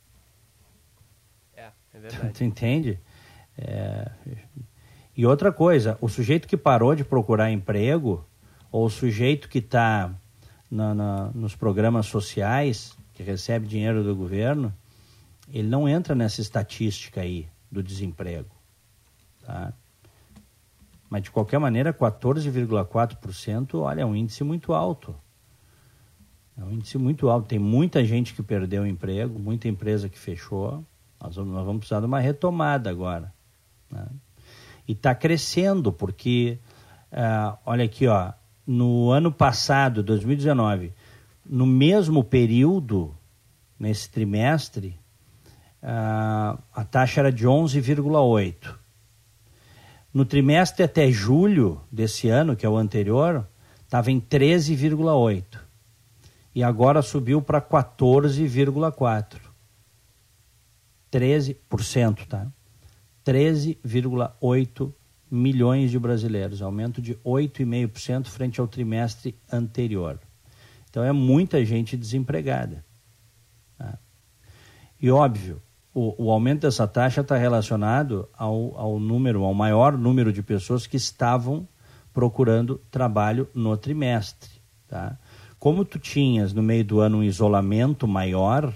[1.94, 2.34] É, verdade.
[2.34, 3.00] Tu entende?
[3.58, 4.10] É...
[5.16, 8.26] E outra coisa, o sujeito que parou de procurar emprego
[8.72, 10.12] ou o sujeito que está
[11.36, 14.74] nos programas sociais, que recebe dinheiro do governo,
[15.52, 18.50] ele não entra nessa estatística aí do desemprego.
[19.46, 19.72] Tá?
[21.08, 25.16] Mas, de qualquer maneira, 14,4%, olha, é um índice muito alto.
[26.58, 27.48] É um índice muito alto.
[27.48, 30.84] Tem muita gente que perdeu o emprego, muita empresa que fechou.
[31.24, 33.34] Nós vamos, nós vamos precisar de uma retomada agora.
[33.90, 34.06] Né?
[34.86, 36.60] E está crescendo, porque,
[37.14, 38.34] uh, olha aqui, ó,
[38.68, 40.92] no ano passado, 2019,
[41.46, 43.16] no mesmo período,
[43.80, 45.00] nesse trimestre,
[45.82, 48.76] uh, a taxa era de 11,8.
[50.14, 53.48] No trimestre até julho desse ano, que é o anterior,
[53.84, 55.60] estava em 13,8.
[56.54, 59.43] E agora subiu para 14,4.
[61.14, 62.48] 13%, tá?
[63.26, 64.92] 13,8
[65.30, 70.20] milhões de brasileiros, aumento de 8,5% frente ao trimestre anterior.
[70.90, 72.84] Então é muita gente desempregada.
[73.78, 73.98] Tá?
[75.02, 75.62] E óbvio,
[75.94, 80.86] o, o aumento dessa taxa está relacionado ao, ao número, ao maior número de pessoas
[80.86, 81.68] que estavam
[82.14, 84.50] procurando trabalho no trimestre.
[84.88, 85.18] Tá?
[85.58, 88.74] Como tu tinhas no meio do ano um isolamento maior,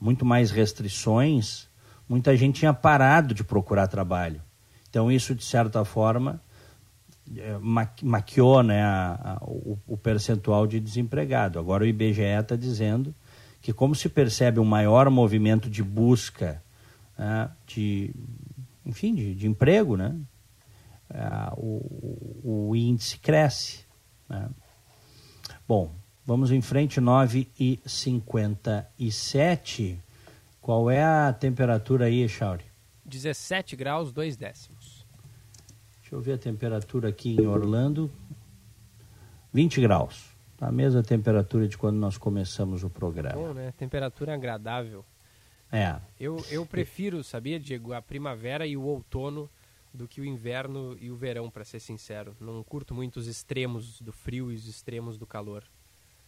[0.00, 1.68] muito mais restrições,
[2.08, 4.40] muita gente tinha parado de procurar trabalho.
[4.88, 6.40] Então isso, de certa forma,
[7.36, 7.58] é,
[8.02, 11.58] maquiou né, a, a, o, o percentual de desempregado.
[11.58, 13.14] Agora o IBGE está dizendo
[13.60, 16.62] que como se percebe um maior movimento de busca
[17.18, 18.14] né, de,
[18.86, 20.16] enfim, de, de emprego, né,
[21.10, 23.84] uh, o, o, índice cresce.
[24.28, 24.48] Né.
[25.66, 25.94] Bom,
[26.28, 29.98] vamos em frente, 9 e 57.
[30.60, 32.66] Qual é a temperatura aí, Chauri?
[33.06, 35.06] 17 graus, 2 décimos.
[36.02, 38.10] Deixa eu ver a temperatura aqui em Orlando.
[39.54, 40.36] 20 graus.
[40.60, 43.34] A mesma temperatura de quando nós começamos o programa.
[43.34, 43.72] Bom, né?
[43.78, 45.02] Temperatura agradável.
[45.72, 45.96] É.
[46.20, 49.48] Eu, eu prefiro, sabia, Diego, a primavera e o outono
[49.94, 52.36] do que o inverno e o verão, para ser sincero.
[52.38, 55.64] Não curto muito os extremos do frio e os extremos do calor.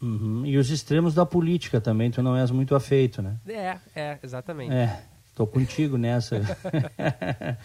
[0.01, 0.47] Uhum.
[0.47, 3.37] E os extremos da política também, tu não és muito afeito, né?
[3.47, 4.73] É, é, exatamente.
[4.73, 6.41] É, estou contigo nessa.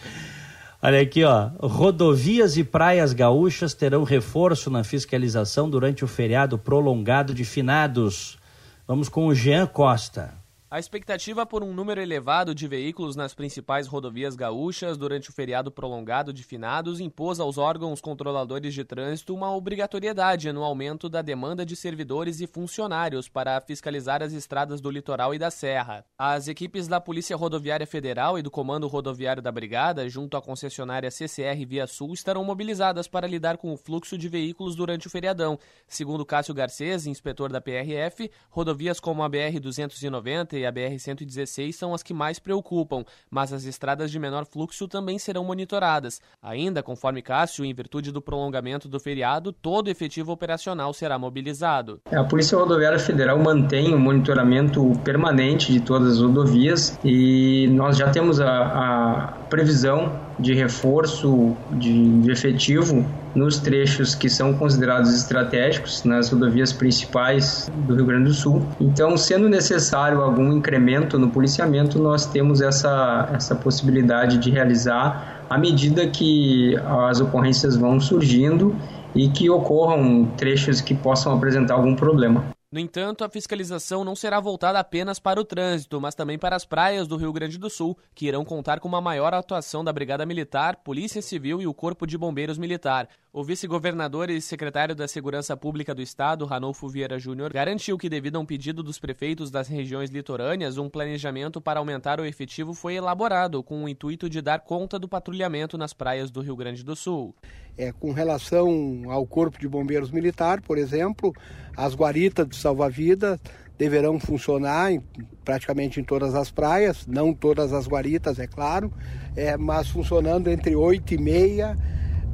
[0.82, 1.50] Olha aqui, ó.
[1.60, 8.38] Rodovias e praias gaúchas terão reforço na fiscalização durante o feriado prolongado de finados.
[8.86, 10.34] Vamos com o Jean Costa.
[10.68, 15.70] A expectativa por um número elevado de veículos nas principais rodovias gaúchas durante o feriado
[15.70, 21.64] prolongado de finados impôs aos órgãos controladores de trânsito uma obrigatoriedade no aumento da demanda
[21.64, 26.04] de servidores e funcionários para fiscalizar as estradas do litoral e da serra.
[26.18, 31.12] As equipes da Polícia Rodoviária Federal e do Comando Rodoviário da Brigada, junto à concessionária
[31.12, 35.60] CCR Via Sul, estarão mobilizadas para lidar com o fluxo de veículos durante o feriadão.
[35.86, 41.94] Segundo Cássio Garcês, inspetor da PRF, rodovias como a BR 290 e a BR-116 são
[41.94, 46.20] as que mais preocupam, mas as estradas de menor fluxo também serão monitoradas.
[46.42, 52.00] Ainda, conforme Cássio, em virtude do prolongamento do feriado, todo efetivo operacional será mobilizado.
[52.10, 57.96] A Polícia Rodoviária Federal mantém o um monitoramento permanente de todas as rodovias e nós
[57.96, 63.04] já temos a, a previsão de reforço de, de efetivo
[63.36, 68.66] nos trechos que são considerados estratégicos, nas rodovias principais do Rio Grande do Sul.
[68.80, 75.58] Então, sendo necessário algum incremento no policiamento, nós temos essa, essa possibilidade de realizar à
[75.58, 76.74] medida que
[77.08, 78.74] as ocorrências vão surgindo
[79.14, 82.56] e que ocorram trechos que possam apresentar algum problema.
[82.70, 86.64] No entanto, a fiscalização não será voltada apenas para o trânsito, mas também para as
[86.64, 90.26] praias do Rio Grande do Sul, que irão contar com uma maior atuação da Brigada
[90.26, 93.08] Militar, Polícia Civil e o Corpo de Bombeiros Militar.
[93.36, 98.36] O vice-governador e secretário da Segurança Pública do Estado, Ranolfo Vieira Júnior, garantiu que, devido
[98.36, 102.94] a um pedido dos prefeitos das regiões litorâneas, um planejamento para aumentar o efetivo foi
[102.94, 106.96] elaborado com o intuito de dar conta do patrulhamento nas praias do Rio Grande do
[106.96, 107.34] Sul.
[107.76, 111.34] É, com relação ao Corpo de Bombeiros Militar, por exemplo,
[111.76, 113.38] as guaritas de salva-vidas
[113.76, 115.02] deverão funcionar em,
[115.44, 118.90] praticamente em todas as praias, não todas as guaritas, é claro,
[119.36, 121.76] é, mas funcionando entre 8 e meia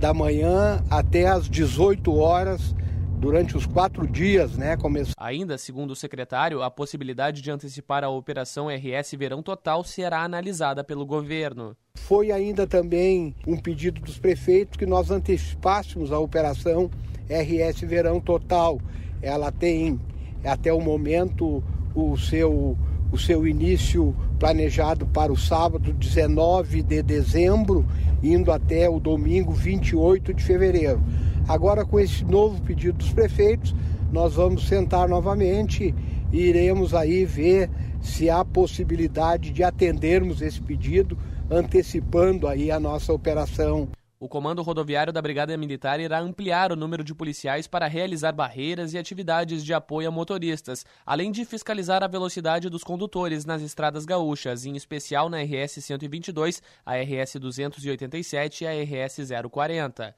[0.02, 2.74] da manhã até as 18 horas
[3.20, 4.76] durante os quatro dias, né?
[4.76, 5.14] Começou...
[5.16, 10.82] Ainda, segundo o secretário, a possibilidade de antecipar a operação RS Verão Total será analisada
[10.82, 11.76] pelo governo.
[11.94, 16.90] Foi ainda também um pedido dos prefeitos que nós antecipássemos a operação
[17.30, 18.80] RS Verão Total.
[19.22, 20.00] Ela tem
[20.44, 21.62] até o momento
[21.94, 22.76] o seu
[23.12, 27.85] o seu início planejado para o sábado 19 de dezembro,
[28.22, 31.01] indo até o domingo 28 de fevereiro.
[31.46, 33.75] Agora, com esse novo pedido dos prefeitos,
[34.11, 35.94] nós vamos sentar novamente
[36.33, 37.68] e iremos aí ver
[38.01, 41.16] se há possibilidade de atendermos esse pedido,
[41.51, 43.88] antecipando aí a nossa operação.
[44.22, 48.94] O Comando Rodoviário da Brigada Militar irá ampliar o número de policiais para realizar barreiras
[48.94, 54.04] e atividades de apoio a motoristas, além de fiscalizar a velocidade dos condutores nas estradas
[54.04, 60.14] gaúchas, em especial na RS 122, a RS 287 e a RS 040.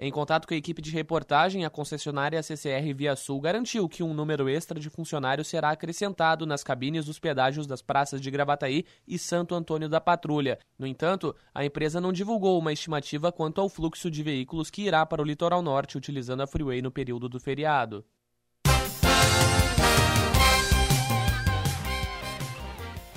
[0.00, 4.14] Em contato com a equipe de reportagem, a concessionária CCR Via Sul garantiu que um
[4.14, 9.18] número extra de funcionários será acrescentado nas cabines dos pedágios das praças de Gravataí e
[9.18, 10.60] Santo Antônio da Patrulha.
[10.78, 15.04] No entanto, a empresa não divulgou uma estimativa quanto ao fluxo de veículos que irá
[15.04, 18.04] para o litoral norte utilizando a freeway no período do feriado.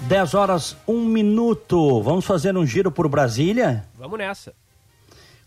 [0.07, 2.01] Dez horas, um minuto.
[2.01, 3.87] Vamos fazer um giro por Brasília?
[3.93, 4.55] Vamos nessa.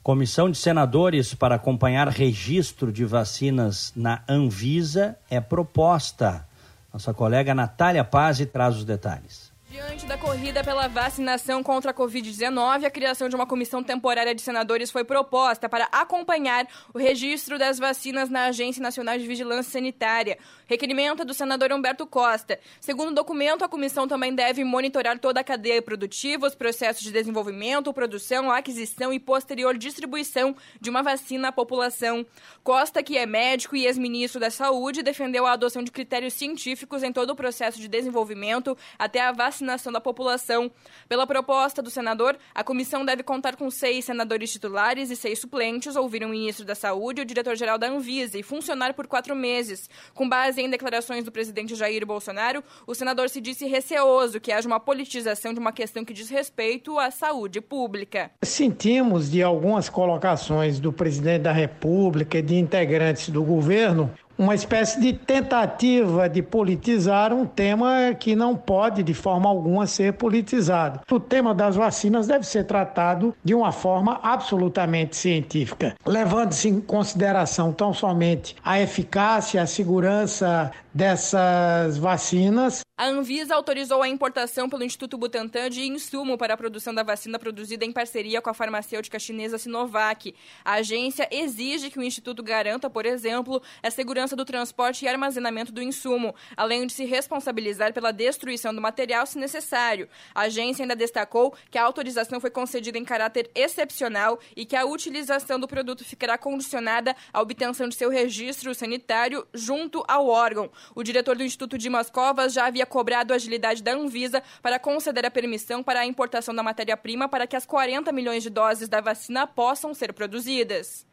[0.04, 6.46] Comissão de senadores para acompanhar registro de vacinas na Anvisa é proposta.
[6.92, 9.43] Nossa colega Natália Paz traz os detalhes.
[9.74, 14.40] Diante da corrida pela vacinação contra a Covid-19, a criação de uma comissão temporária de
[14.40, 20.38] senadores foi proposta para acompanhar o registro das vacinas na Agência Nacional de Vigilância Sanitária.
[20.68, 22.60] Requerimento é do senador Humberto Costa.
[22.80, 27.10] Segundo o documento, a comissão também deve monitorar toda a cadeia produtiva, os processos de
[27.10, 32.24] desenvolvimento, produção, aquisição e posterior distribuição de uma vacina à população.
[32.62, 37.12] Costa, que é médico e ex-ministro da Saúde, defendeu a adoção de critérios científicos em
[37.12, 40.70] todo o processo de desenvolvimento até a vacinação vacinação da população.
[41.08, 45.96] Pela proposta do senador, a comissão deve contar com seis senadores titulares e seis suplentes,
[45.96, 49.88] ouvir o ministro da Saúde o diretor-geral da Anvisa e funcionar por quatro meses.
[50.12, 54.68] Com base em declarações do presidente Jair Bolsonaro, o senador se disse receoso que haja
[54.68, 58.30] uma politização de uma questão que diz respeito à saúde pública.
[58.42, 65.00] Sentimos de algumas colocações do presidente da República e de integrantes do governo uma espécie
[65.00, 71.00] de tentativa de politizar um tema que não pode de forma alguma ser politizado.
[71.10, 77.72] O tema das vacinas deve ser tratado de uma forma absolutamente científica, levando-se em consideração
[77.72, 82.84] tão somente a eficácia, a segurança dessas vacinas.
[82.96, 87.40] A Anvisa autorizou a importação pelo Instituto Butantan de insumo para a produção da vacina
[87.40, 90.32] produzida em parceria com a farmacêutica chinesa Sinovac.
[90.64, 95.72] A agência exige que o instituto garanta, por exemplo, a segurança do transporte e armazenamento
[95.72, 100.08] do insumo, além de se responsabilizar pela destruição do material se necessário.
[100.32, 104.86] A agência ainda destacou que a autorização foi concedida em caráter excepcional e que a
[104.86, 110.70] utilização do produto ficará condicionada à obtenção de seu registro sanitário junto ao órgão.
[110.94, 115.24] O diretor do Instituto de Covas já havia cobrado a agilidade da Anvisa para conceder
[115.24, 119.00] a permissão para a importação da matéria-prima para que as 40 milhões de doses da
[119.00, 121.06] vacina possam ser produzidas.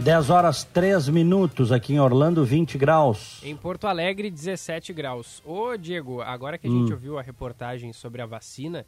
[0.00, 3.42] Dez horas três minutos aqui em Orlando, 20 graus.
[3.42, 5.42] Em Porto Alegre, 17 graus.
[5.44, 6.82] Ô, Diego, agora que a hum.
[6.82, 8.86] gente ouviu a reportagem sobre a vacina,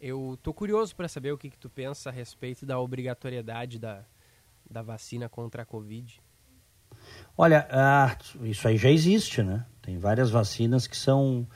[0.00, 4.04] eu tô curioso para saber o que, que tu pensa a respeito da obrigatoriedade da,
[4.70, 6.20] da vacina contra a Covid?
[7.36, 9.64] Olha, ah, isso aí já existe, né?
[9.80, 11.46] Tem várias vacinas que são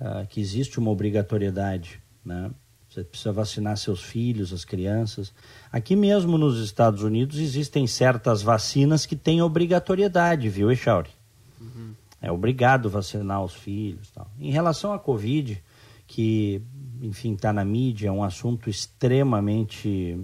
[0.00, 2.50] ah, que existe uma obrigatoriedade, né?
[2.88, 5.32] Você precisa vacinar seus filhos, as crianças.
[5.70, 11.10] Aqui mesmo nos Estados Unidos existem certas vacinas que têm obrigatoriedade, viu, Echauri?
[11.60, 11.94] Uhum.
[12.20, 14.10] É obrigado vacinar os filhos.
[14.10, 14.28] Tal.
[14.40, 15.62] Em relação à Covid,
[16.04, 16.60] que,
[17.00, 20.18] enfim, está na mídia, é um assunto extremamente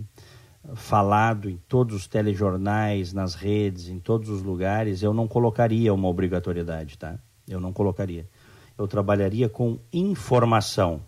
[0.74, 6.08] falado em todos os telejornais, nas redes, em todos os lugares, eu não colocaria uma
[6.08, 7.18] obrigatoriedade, tá?
[7.46, 8.28] Eu não colocaria.
[8.76, 11.00] Eu trabalharia com informação.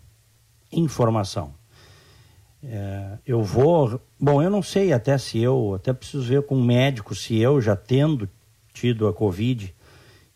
[0.72, 1.54] Informação.
[2.62, 4.00] É, eu vou.
[4.18, 5.74] Bom, eu não sei até se eu.
[5.74, 8.28] Até preciso ver com um médico se eu, já tendo
[8.72, 9.74] tido a Covid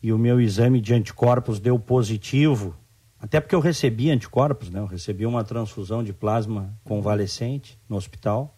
[0.03, 2.75] e o meu exame de anticorpos deu positivo,
[3.21, 4.81] até porque eu recebi anticorpos, né?
[4.81, 8.57] Eu recebi uma transfusão de plasma convalescente no hospital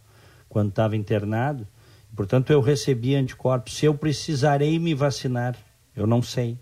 [0.55, 1.67] quando estava internado.
[2.15, 3.77] Portanto, eu recebi anticorpos.
[3.77, 5.57] Se eu precisarei me vacinar,
[5.97, 6.57] eu não sei.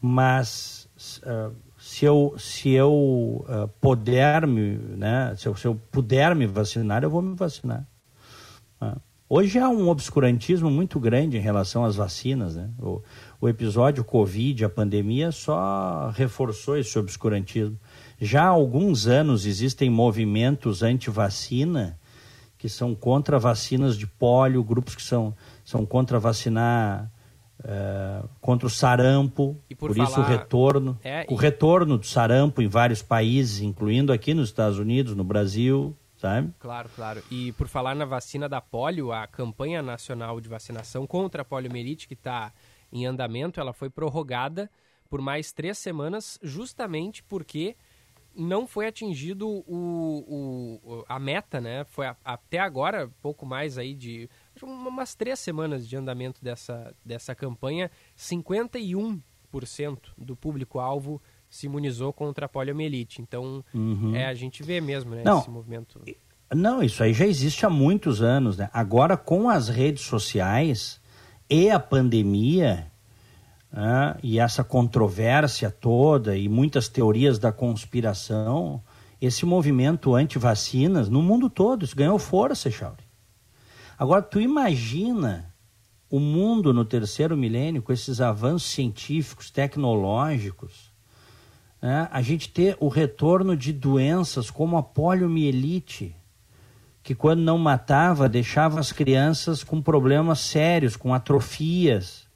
[0.00, 6.34] Mas uh, se eu, se eu uh, puder me, né, se eu, se eu, puder
[6.34, 7.86] me vacinar, eu vou me vacinar.
[8.80, 8.98] Uh,
[9.28, 12.56] hoje há um obscurantismo muito grande em relação às vacinas.
[12.56, 12.70] Né?
[12.78, 13.02] O,
[13.38, 17.78] o episódio Covid, a pandemia, só reforçou esse obscurantismo.
[18.18, 21.99] Já há alguns anos existem movimentos anti-vacina
[22.60, 25.34] que são contra vacinas de pólio, grupos que são,
[25.64, 27.10] são contra vacinar
[27.64, 30.10] é, contra o sarampo, e por, por falar...
[30.10, 34.78] isso o retorno, é, o retorno do sarampo em vários países, incluindo aqui nos Estados
[34.78, 36.52] Unidos, no Brasil, sabe?
[36.58, 37.22] Claro, claro.
[37.30, 42.06] E por falar na vacina da polio, a campanha nacional de vacinação contra a poliomielite
[42.06, 42.52] que está
[42.92, 44.70] em andamento, ela foi prorrogada
[45.08, 47.74] por mais três semanas, justamente porque
[48.34, 51.84] não foi atingido o, o, a meta, né?
[51.84, 54.28] Foi a, até agora, pouco mais aí de
[54.62, 59.20] umas três semanas de andamento dessa, dessa campanha, 51%
[60.16, 63.20] do público-alvo se imunizou contra a poliomielite.
[63.20, 64.14] Então, uhum.
[64.14, 66.00] é, a gente vê mesmo né, não, esse movimento.
[66.54, 68.56] Não, isso aí já existe há muitos anos.
[68.56, 68.70] Né?
[68.72, 71.00] Agora, com as redes sociais
[71.48, 72.89] e a pandemia,
[73.72, 78.82] né, e essa controvérsia toda e muitas teorias da conspiração,
[79.20, 83.04] esse movimento anti-vacinas no mundo todo, isso ganhou força, Chauri.
[83.98, 85.54] Agora, tu imagina
[86.10, 90.90] o mundo no terceiro milênio com esses avanços científicos, tecnológicos,
[91.80, 96.16] né, a gente ter o retorno de doenças como a poliomielite,
[97.02, 102.26] que quando não matava, deixava as crianças com problemas sérios, com atrofias,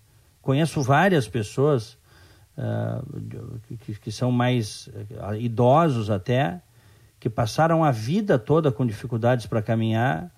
[0.44, 1.96] Conheço várias pessoas
[2.58, 6.60] uh, que, que, são mais uh, idosos até,
[7.18, 10.30] que passaram a vida toda com dificuldades para caminhar,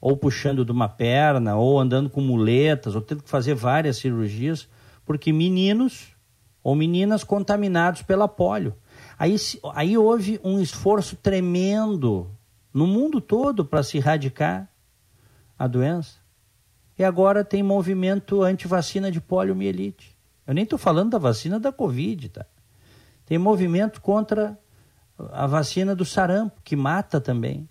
[0.00, 4.68] ou puxando de uma perna, ou andando com muletas, ou tendo que fazer várias cirurgias,
[5.04, 6.14] porque meninos
[6.62, 8.76] ou meninas contaminados pela polio.
[9.18, 9.34] Aí,
[9.74, 12.30] aí houve um esforço tremendo
[12.72, 14.68] no mundo todo para se erradicar
[15.58, 16.27] a doença.
[16.98, 20.16] E agora tem movimento anti-vacina de poliomielite.
[20.46, 22.46] Eu nem estou falando da vacina da Covid, tá?
[23.24, 24.58] Tem movimento contra
[25.32, 27.68] a vacina do sarampo, que mata também.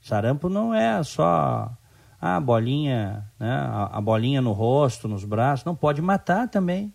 [0.00, 1.72] Sarampo não é só
[2.20, 3.52] a bolinha, né?
[3.90, 5.64] a, bolinha no rosto, nos braços.
[5.64, 6.92] Não, pode matar também.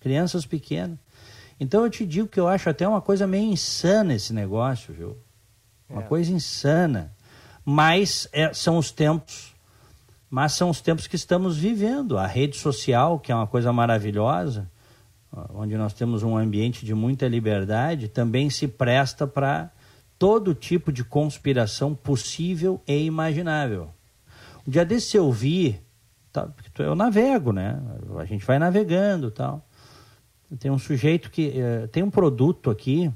[0.00, 0.98] Crianças pequenas.
[1.58, 5.16] Então eu te digo que eu acho até uma coisa meio insana esse negócio, viu?
[5.88, 6.06] Uma é.
[6.06, 7.12] coisa insana.
[7.64, 9.54] Mas é, são os tempos
[10.30, 12.18] mas são os tempos que estamos vivendo.
[12.18, 14.70] A rede social, que é uma coisa maravilhosa,
[15.54, 19.70] onde nós temos um ambiente de muita liberdade, também se presta para
[20.18, 23.90] todo tipo de conspiração possível e imaginável.
[24.66, 25.80] Um dia desse eu vi,
[26.32, 27.80] tá, eu navego, né?
[28.18, 29.64] A gente vai navegando tal.
[30.58, 31.52] Tem um sujeito que.
[31.54, 33.12] Eh, tem um produto aqui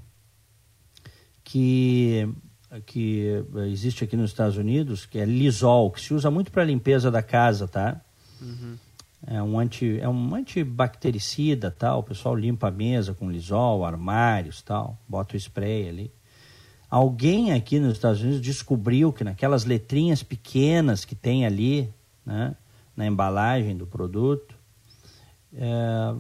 [1.43, 2.29] que
[2.81, 7.11] que existe aqui nos Estados Unidos, que é Lisol, que se usa muito para limpeza
[7.11, 8.01] da casa, tá?
[8.41, 8.77] Uhum.
[9.27, 12.01] É um, anti, é um antibactericida, tal.
[12.01, 14.99] O pessoal limpa a mesa com Lisol, armários, tal.
[15.07, 16.13] Bota o spray ali.
[16.91, 21.93] Alguém aqui nos Estados Unidos descobriu que naquelas letrinhas pequenas que tem ali,
[22.27, 22.55] né,
[22.97, 24.55] na embalagem do produto,
[25.55, 25.71] é,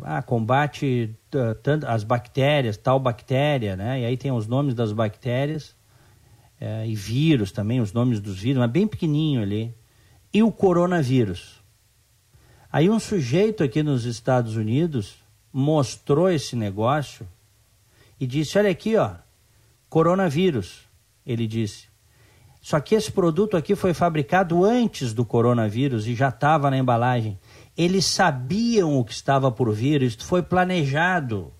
[0.04, 1.14] ah, combate
[1.86, 4.00] as bactérias, tal bactéria, né?
[4.00, 5.74] E aí tem os nomes das bactérias
[6.64, 9.74] é, e vírus também, os nomes dos vírus, mas bem pequenininho ali.
[10.32, 11.60] E o coronavírus.
[12.72, 15.16] Aí um sujeito aqui nos Estados Unidos
[15.52, 17.26] mostrou esse negócio
[18.20, 19.10] e disse: Olha aqui, ó,
[19.90, 20.82] coronavírus.
[21.26, 21.88] Ele disse.
[22.60, 27.36] Só que esse produto aqui foi fabricado antes do coronavírus e já estava na embalagem.
[27.76, 31.52] Eles sabiam o que estava por vir, isso foi planejado.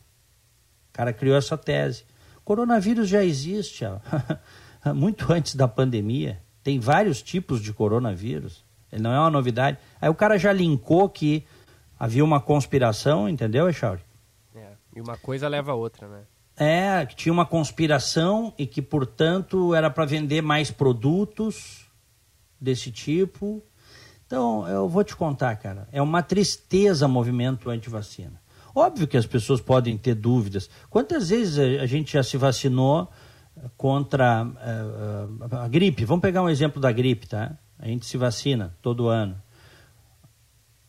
[0.90, 2.05] O cara criou essa tese.
[2.44, 3.84] Coronavírus já existe.
[3.84, 3.98] Ó.
[4.92, 6.40] muito antes da pandemia.
[6.62, 8.64] Tem vários tipos de coronavírus.
[8.90, 9.78] Ele não é uma novidade.
[10.00, 11.44] Aí o cara já linkou que
[11.98, 14.02] havia uma conspiração, entendeu, Echauri?
[14.54, 16.22] É, e uma coisa leva a outra, né?
[16.56, 21.86] É, que tinha uma conspiração e que, portanto, era para vender mais produtos
[22.60, 23.62] desse tipo.
[24.26, 28.40] Então, eu vou te contar, cara, é uma tristeza o movimento anti-vacina.
[28.74, 30.68] Óbvio que as pessoas podem ter dúvidas.
[30.88, 33.10] Quantas vezes a gente já se vacinou
[33.76, 36.05] contra uh, a gripe?
[36.05, 37.57] Vamos pegar um exemplo da gripe, tá?
[37.78, 39.36] A gente se vacina todo ano.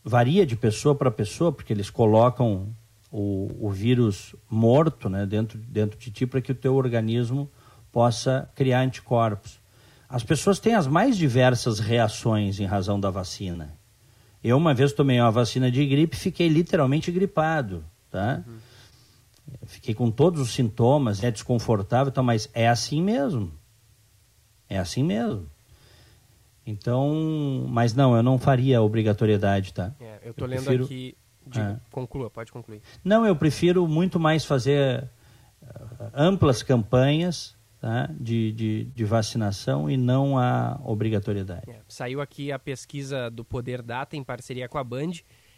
[0.02, 2.68] Varia de pessoa para pessoa, porque eles colocam
[3.10, 7.50] o, o vírus morto né, dentro, dentro de ti para que o teu organismo
[7.92, 9.60] possa criar anticorpos.
[10.08, 13.72] As pessoas têm as mais diversas reações em razão da vacina.
[14.42, 18.42] Eu uma vez tomei uma vacina de gripe e fiquei literalmente gripado, tá?
[18.46, 18.54] Uhum.
[19.66, 23.52] Fiquei com todos os sintomas, é desconfortável, tá, mas é assim mesmo.
[24.68, 25.46] É assim mesmo.
[26.66, 29.92] Então, mas não, eu não faria obrigatoriedade, tá?
[30.00, 30.84] É, eu tô eu lendo prefiro...
[30.84, 31.16] aqui.
[31.56, 31.76] É.
[31.90, 32.80] Conclua, pode concluir.
[33.04, 35.04] Não, eu prefiro muito mais fazer
[35.62, 38.08] uh, amplas campanhas tá?
[38.18, 41.70] de, de, de, vacinação e não a obrigatoriedade.
[41.70, 45.12] É, saiu aqui a pesquisa do Poder Data em parceria com a Band,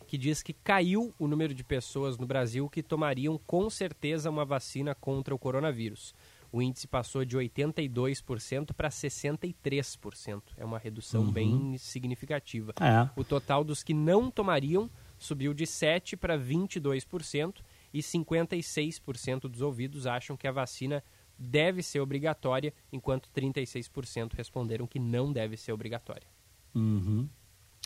[0.07, 4.45] que diz que caiu o número de pessoas no Brasil que tomariam com certeza uma
[4.45, 6.15] vacina contra o coronavírus.
[6.53, 10.43] O índice passou de 82% para 63%.
[10.57, 11.33] É uma redução uhum.
[11.33, 12.73] bem significativa.
[12.81, 13.11] É.
[13.19, 14.89] O total dos que não tomariam
[15.19, 17.57] subiu de 7% para 22%
[17.93, 21.03] e 56% dos ouvidos acham que a vacina
[21.39, 26.27] deve ser obrigatória, enquanto 36% responderam que não deve ser obrigatória.
[26.75, 27.29] Uhum.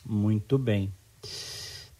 [0.04, 0.92] Muito bem.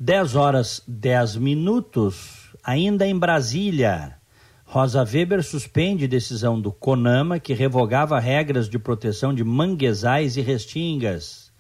[0.02, 4.16] 10 horas 10 minutos, ainda em Brasília.
[4.64, 11.52] Rosa Weber suspende decisão do CONAMA que revogava regras de proteção de manguezais e restingas.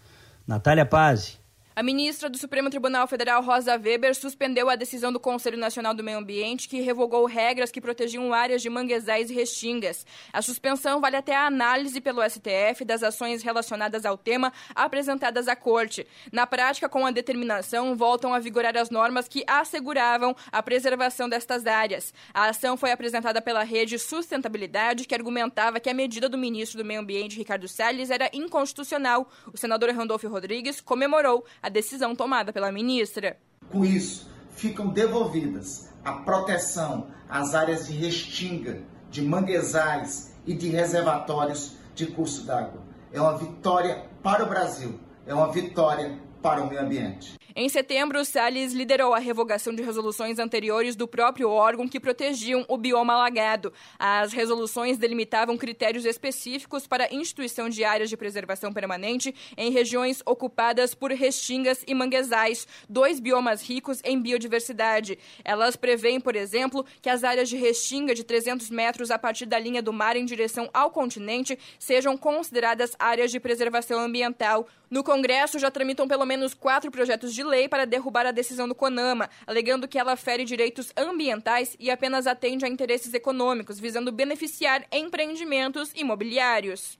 [0.46, 1.39] Natália Pazzi.
[1.80, 6.04] A ministra do Supremo Tribunal Federal, Rosa Weber, suspendeu a decisão do Conselho Nacional do
[6.04, 10.04] Meio Ambiente que revogou regras que protegiam áreas de manguezais e restingas.
[10.30, 15.56] A suspensão vale até a análise pelo STF das ações relacionadas ao tema apresentadas à
[15.56, 16.06] Corte.
[16.30, 21.66] Na prática, com a determinação, voltam a vigorar as normas que asseguravam a preservação destas
[21.66, 22.12] áreas.
[22.34, 26.84] A ação foi apresentada pela Rede Sustentabilidade, que argumentava que a medida do ministro do
[26.84, 29.26] Meio Ambiente, Ricardo Salles, era inconstitucional.
[29.50, 33.36] O senador Randolfo Rodrigues comemorou a decisão tomada pela ministra.
[33.70, 41.76] Com isso, ficam devolvidas a proteção às áreas de restinga, de manguezais e de reservatórios
[41.94, 42.82] de curso d'água.
[43.12, 47.38] É uma vitória para o Brasil, é uma vitória para o meio ambiente.
[47.60, 52.78] Em setembro, Salles liderou a revogação de resoluções anteriores do próprio órgão que protegiam o
[52.78, 53.70] bioma alagado.
[53.98, 60.22] As resoluções delimitavam critérios específicos para a instituição de áreas de preservação permanente em regiões
[60.24, 65.18] ocupadas por restingas e manguezais, dois biomas ricos em biodiversidade.
[65.44, 69.58] Elas prevêem, por exemplo, que as áreas de restinga de 300 metros a partir da
[69.58, 74.66] linha do mar em direção ao continente sejam consideradas áreas de preservação ambiental.
[74.90, 78.74] No Congresso já tramitam pelo menos quatro projetos de lei para derrubar a decisão do
[78.74, 84.84] CONAMA, alegando que ela fere direitos ambientais e apenas atende a interesses econômicos, visando beneficiar
[84.92, 86.98] empreendimentos imobiliários.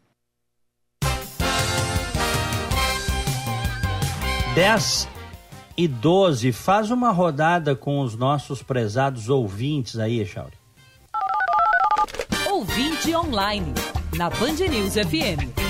[4.55, 5.09] 10
[5.77, 6.53] e 12.
[6.53, 10.59] Faz uma rodada com os nossos prezados ouvintes aí, Echauri.
[12.51, 13.73] Ouvinte online,
[14.17, 15.70] na Band News FM.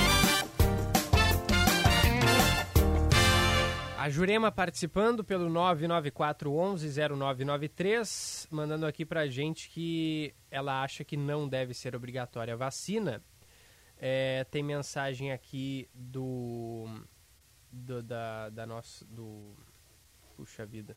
[4.11, 11.72] A Jurema participando pelo 994110993, mandando aqui pra gente que ela acha que não deve
[11.74, 13.22] ser obrigatória a vacina.
[13.96, 16.88] É, tem mensagem aqui do,
[17.70, 18.66] do da, da
[19.06, 19.54] do
[20.36, 20.96] puxa vida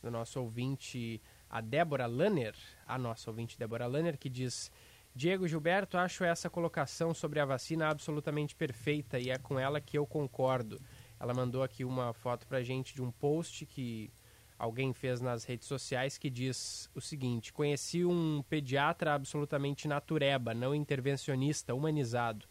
[0.00, 2.54] do nosso ouvinte a Débora Lanner,
[2.86, 4.70] a nossa ouvinte Débora Lanner que diz
[5.12, 9.98] Diego Gilberto, acho essa colocação sobre a vacina absolutamente perfeita e é com ela que
[9.98, 10.80] eu concordo.
[11.22, 14.10] Ela mandou aqui uma foto pra gente de um post que
[14.58, 20.74] alguém fez nas redes sociais que diz o seguinte: Conheci um pediatra absolutamente natureba, não
[20.74, 22.44] intervencionista, humanizado.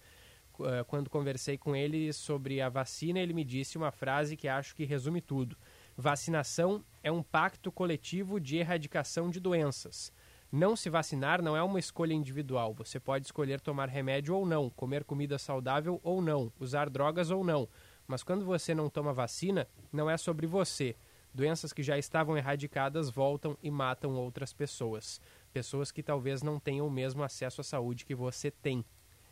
[0.61, 4.73] Eh, quando conversei com ele sobre a vacina, ele me disse uma frase que acho
[4.73, 5.57] que resume tudo:
[5.97, 10.13] Vacinação é um pacto coletivo de erradicação de doenças.
[10.49, 12.73] Não se vacinar não é uma escolha individual.
[12.75, 17.43] Você pode escolher tomar remédio ou não, comer comida saudável ou não, usar drogas ou
[17.43, 17.67] não.
[18.11, 20.97] Mas quando você não toma vacina, não é sobre você.
[21.33, 25.21] Doenças que já estavam erradicadas voltam e matam outras pessoas.
[25.53, 28.83] Pessoas que talvez não tenham o mesmo acesso à saúde que você tem.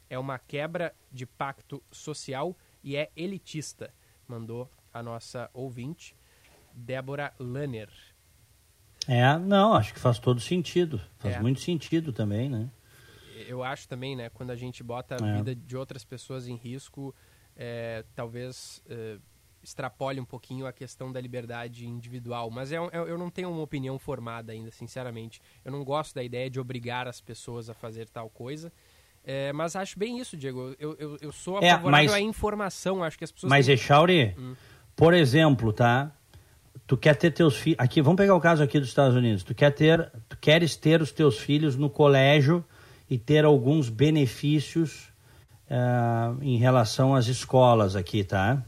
[0.09, 3.93] É uma quebra de pacto social e é elitista,
[4.25, 6.15] mandou a nossa ouvinte.
[6.73, 7.89] Débora Lanner.
[9.05, 11.01] É, não, acho que faz todo sentido.
[11.17, 11.39] Faz É.
[11.41, 12.69] muito sentido também, né?
[13.45, 15.35] Eu acho também, né, quando a gente bota a É.
[15.35, 17.13] vida de outras pessoas em risco,
[17.61, 19.17] é, talvez é,
[19.61, 22.49] extrapole um pouquinho a questão da liberdade individual.
[22.49, 25.41] Mas é um- eu, não tenho uma opinião formada ainda, sinceramente.
[25.65, 28.71] Eu não gosto da ideia de obrigar as pessoas a fazer tal coisa.
[29.25, 30.73] É, mas acho bem isso, Diego.
[30.79, 33.03] Eu, eu, eu sou É, favorável mas- à informação.
[33.03, 33.49] Acho que as pessoas.
[33.49, 34.55] Mas, têm- Echauri, Hum.
[34.95, 36.09] por exemplo, tá?
[36.87, 37.77] Tu quer ter teus filhos.
[37.79, 39.43] Aqui, vamos pegar o caso aqui dos Estados Unidos.
[39.43, 42.63] Tu quer ter, tu queres ter os teus filhos no colégio
[43.09, 45.08] e ter alguns benefícios
[45.69, 48.63] ah, em relação às escolas aqui, tá?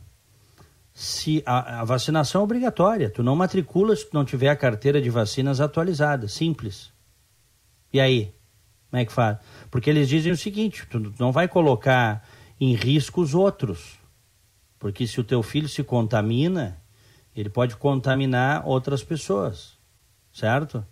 [0.94, 5.02] Se a, a vacinação é obrigatória, tu não matricula se tu não tiver a carteira
[5.02, 6.92] de vacinas atualizada, simples.
[7.92, 8.34] E aí?
[8.90, 9.38] Como é que faz?
[9.70, 12.28] Porque eles dizem o seguinte: tu não vai colocar
[12.60, 14.00] em risco os outros.
[14.78, 16.82] Porque se o teu filho se contamina,
[17.36, 19.78] ele pode contaminar outras pessoas.
[20.34, 20.86] Certo?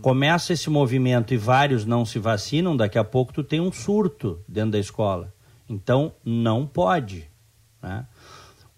[0.00, 4.40] Começa esse movimento e vários não se vacinam, daqui a pouco tu tem um surto
[4.48, 5.32] dentro da escola.
[5.68, 7.28] Então, não pode.
[7.82, 8.06] Né?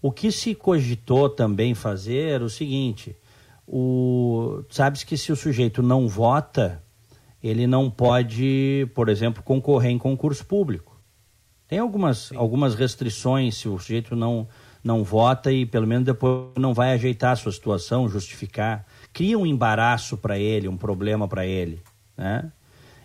[0.01, 3.15] O que se cogitou também fazer era o seguinte:
[3.67, 6.81] o, sabes que se o sujeito não vota,
[7.41, 10.95] ele não pode, por exemplo, concorrer em concurso público.
[11.67, 14.47] Tem algumas, algumas restrições se o sujeito não,
[14.83, 18.85] não vota e pelo menos depois não vai ajeitar a sua situação, justificar.
[19.11, 21.81] Cria um embaraço para ele, um problema para ele.
[22.15, 22.51] Né?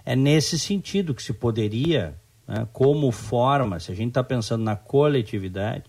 [0.04, 2.14] É nesse sentido que se poderia,
[2.50, 5.84] né, como forma, se a gente está pensando na coletividade,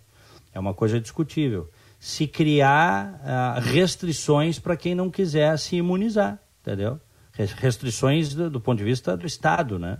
[0.53, 6.99] é uma coisa discutível, se criar ah, restrições para quem não quiser se imunizar, entendeu?
[7.33, 9.97] Res- Restrições do, do ponto de vista do Estado, né?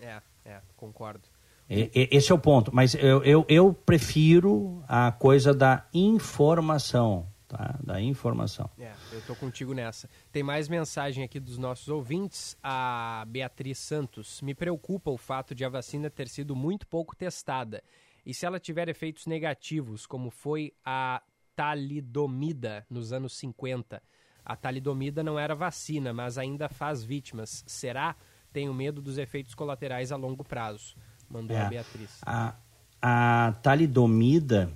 [0.00, 1.22] É, é, concordo.
[1.68, 2.70] E- e- Esse é o ponto.
[2.74, 7.26] Mas eu, eu, eu prefiro a coisa da informação,
[7.56, 7.78] tá?
[7.82, 8.68] Da informação.
[8.78, 10.08] É, eu tô contigo nessa.
[10.32, 12.56] Tem mais mensagem aqui dos nossos ouvintes.
[12.62, 14.40] A Beatriz Santos.
[14.42, 17.82] Me preocupa o fato de a vacina ter sido muito pouco testada.
[18.26, 21.22] E se ela tiver efeitos negativos, como foi a
[21.54, 24.02] talidomida nos anos 50?
[24.44, 27.62] A talidomida não era vacina, mas ainda faz vítimas.
[27.66, 28.16] Será?
[28.52, 30.94] Tenho medo dos efeitos colaterais a longo prazo.
[31.28, 31.60] Mandou É.
[31.62, 32.20] a Beatriz.
[32.24, 32.54] A,
[33.00, 34.70] a talidomida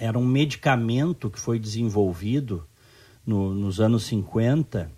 [0.00, 2.66] era um medicamento que foi desenvolvido
[3.26, 4.90] no- nos anos 50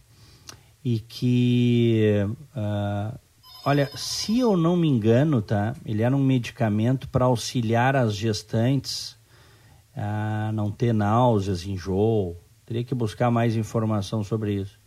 [0.85, 2.25] e que,
[2.55, 3.19] ah,
[3.67, 5.75] olha, se eu não me engano, tá?
[5.85, 9.17] Ele era um medicamento para auxiliar as gestantes
[9.95, 12.37] a não ter náuseas, enjoo.
[12.65, 14.79] Teria que buscar mais informação sobre isso.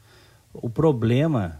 [0.53, 1.59] O problema,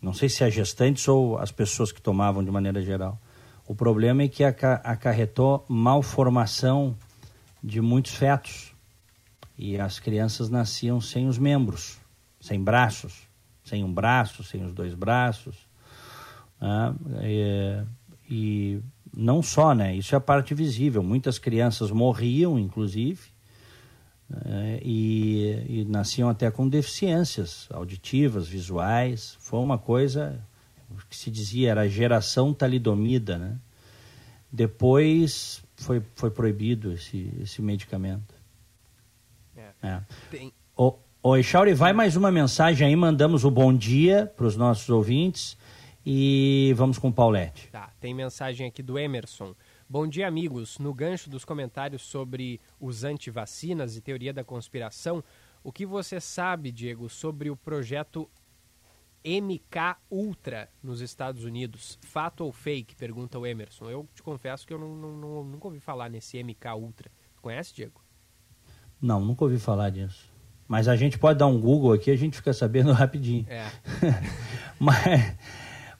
[0.00, 3.20] não sei se as gestantes ou as pessoas que tomavam de maneira geral,
[3.66, 6.96] o problema é que aca- acarretou malformação
[7.66, 8.72] de muitos fetos.
[9.58, 11.98] E as crianças nasciam sem os membros,
[12.40, 13.22] sem braços,
[13.64, 15.56] sem um braço, sem os dois braços.
[17.24, 17.82] E,
[18.30, 18.80] e
[19.14, 19.96] não só, né?
[19.96, 21.02] Isso é a parte visível.
[21.02, 23.20] Muitas crianças morriam, inclusive,
[24.30, 24.78] né?
[24.82, 29.36] e, e nasciam até com deficiências auditivas, visuais.
[29.40, 30.40] Foi uma coisa
[31.10, 33.58] que se dizia era a geração talidomida, né?
[34.52, 38.34] Depois foi, foi proibido esse, esse medicamento.
[39.82, 40.00] É.
[40.30, 40.52] Tem-
[41.22, 45.56] ô Echauri, vai mais uma mensagem aí, mandamos o bom dia para os nossos ouvintes
[46.04, 47.68] e vamos com o Paulette.
[47.72, 49.54] Tá, tem mensagem aqui do Emerson.
[49.88, 50.78] Bom dia, amigos.
[50.78, 55.22] No gancho dos comentários sobre os antivacinas e teoria da conspiração,
[55.64, 58.28] o que você sabe, Diego, sobre o projeto
[59.26, 61.98] MK Ultra nos Estados Unidos?
[62.02, 62.94] Fato ou fake?
[62.94, 63.90] Pergunta o Emerson.
[63.90, 67.10] Eu te confesso que eu não, não- não- nunca ouvi falar nesse MK Ultra.
[67.42, 68.00] Conhece, Diego?
[69.02, 70.30] Não, nunca ouvi falar disso.
[70.68, 73.44] Mas a gente pode dar um Google aqui, a gente fica sabendo rapidinho.
[73.48, 73.66] É.
[74.78, 75.36] mas,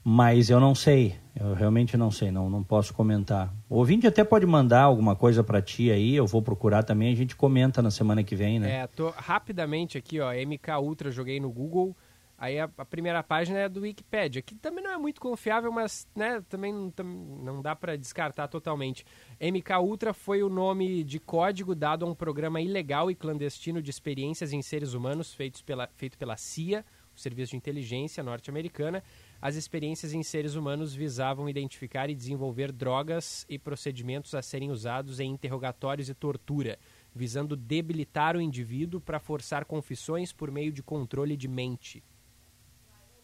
[0.03, 3.53] mas eu não sei, eu realmente não sei, não, não posso comentar.
[3.69, 7.15] O ouvinte até pode mandar alguma coisa para ti aí, eu vou procurar também, a
[7.15, 8.79] gente comenta na semana que vem, né?
[8.79, 11.95] É, tô rapidamente aqui, ó, MK Ultra, joguei no Google.
[12.39, 16.07] Aí a, a primeira página é do Wikipedia, que também não é muito confiável, mas
[16.15, 19.03] né, também não, tam- não dá para descartar totalmente.
[19.41, 23.89] MK Ultra foi o nome de código dado a um programa ilegal e clandestino de
[23.89, 26.85] experiências em seres humanos feitos pela, feito pela CIA,
[27.15, 29.03] o Serviço de Inteligência norte-americana.
[29.41, 35.19] As experiências em seres humanos visavam identificar e desenvolver drogas e procedimentos a serem usados
[35.19, 36.77] em interrogatórios e tortura,
[37.15, 42.03] visando debilitar o indivíduo para forçar confissões por meio de controle de mente.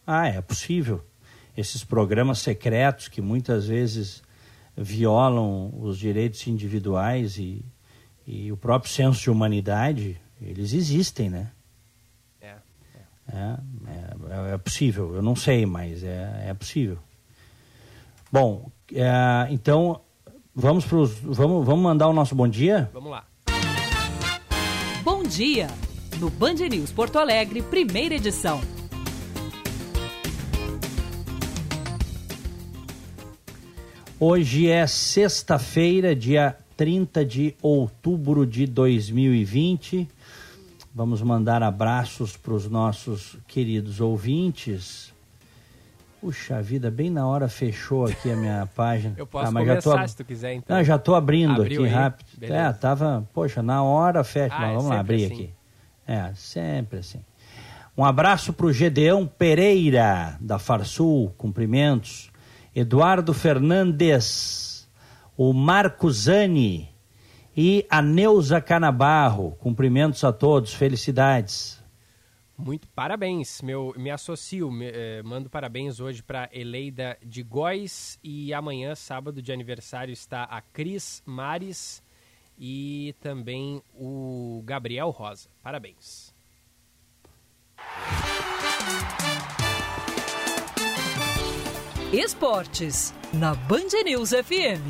[0.06, 1.04] Ah, é possível.
[1.56, 4.22] Esses programas secretos que muitas vezes
[4.76, 7.64] violam os direitos individuais e,
[8.26, 11.50] e o próprio senso de humanidade, Eles existem, né?
[12.40, 12.54] É.
[13.32, 13.56] É,
[14.50, 16.98] é, é possível, eu não sei, mas é, é possível.
[18.30, 20.00] Bom, é, então
[20.54, 22.90] vamos pros, vamos, vamos mandar o nosso bom dia?
[22.92, 23.24] Vamos lá.
[25.02, 25.68] Bom dia!
[26.18, 28.60] No Band News Porto Alegre, primeira edição.
[34.18, 40.08] Hoje é sexta-feira, dia 30 de outubro de 2020.
[40.94, 45.12] Vamos mandar abraços para os nossos queridos ouvintes.
[46.20, 49.14] Puxa vida, bem na hora fechou aqui a minha página.
[49.16, 50.08] Eu posso Ah, mas começar já tô...
[50.08, 50.76] se tu quiser, então.
[50.76, 51.94] Não, já estou abrindo Abriu aqui aí?
[51.94, 52.26] rápido.
[52.38, 52.58] Beleza.
[52.58, 54.54] É, tava, poxa, na hora fecha.
[54.54, 55.34] Ah, mas é vamos lá sempre abrir assim.
[55.34, 55.50] aqui.
[56.06, 57.20] É, sempre assim.
[57.96, 62.30] Um abraço para o Gedeão Pereira, da Farsul, cumprimentos.
[62.74, 64.88] Eduardo Fernandes,
[65.36, 66.88] o Marco Zani
[67.56, 69.52] e a Neuza Canabarro.
[69.60, 71.82] Cumprimentos a todos, felicidades.
[72.56, 78.54] Muito parabéns, meu, me associo, me- eh, mando parabéns hoje para Eleida de Góis e
[78.54, 82.00] amanhã, sábado de aniversário, está a Cris Mares
[82.56, 85.48] e também o Gabriel Rosa.
[85.62, 86.32] Parabéns.
[92.18, 94.86] Esportes, na Band News FM.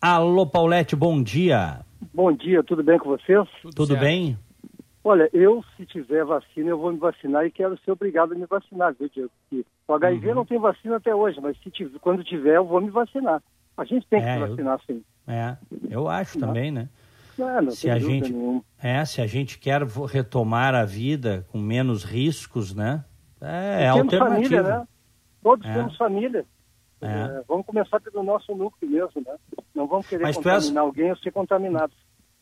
[0.00, 1.80] Alô, Paulette, bom dia.
[2.12, 3.46] Bom dia, tudo bem com vocês?
[3.76, 4.36] Tudo, bem?
[5.04, 8.44] Olha, eu, se tiver vacina, eu vou me vacinar e quero ser obrigado a me
[8.46, 9.30] vacinar, viu, Diego?
[9.48, 10.34] Porque o HIV Uhum.
[10.34, 13.42] não tem vacina até hoje, mas se tiver, quando tiver, eu vou me vacinar.
[13.76, 15.02] A gente tem que É, se eu- vacinar, sim.
[15.28, 15.56] É,
[15.88, 16.88] eu acho também, né?
[17.38, 18.62] Não, não se tem a gente nenhuma.
[18.82, 23.04] é se a gente quer retomar a vida com menos riscos né
[23.44, 24.84] é, é temos família, né?
[25.42, 25.72] Todos É.
[25.74, 26.44] temos família.
[27.02, 27.06] É.
[27.06, 29.34] É, vamos começar pelo nosso núcleo mesmo, né?
[29.74, 31.92] Não vamos querer Mas tu és- contaminar alguém ou ser contaminado.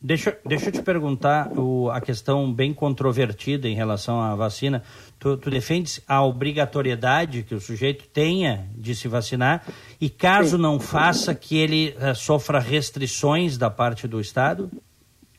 [0.00, 4.82] deixa deixa eu te perguntar o, a questão bem controvertida em relação à vacina
[5.18, 9.64] tu, tu defendes a obrigatoriedade que o sujeito tenha de se vacinar
[10.00, 14.70] e caso não faça que ele eh, sofra restrições da parte do estado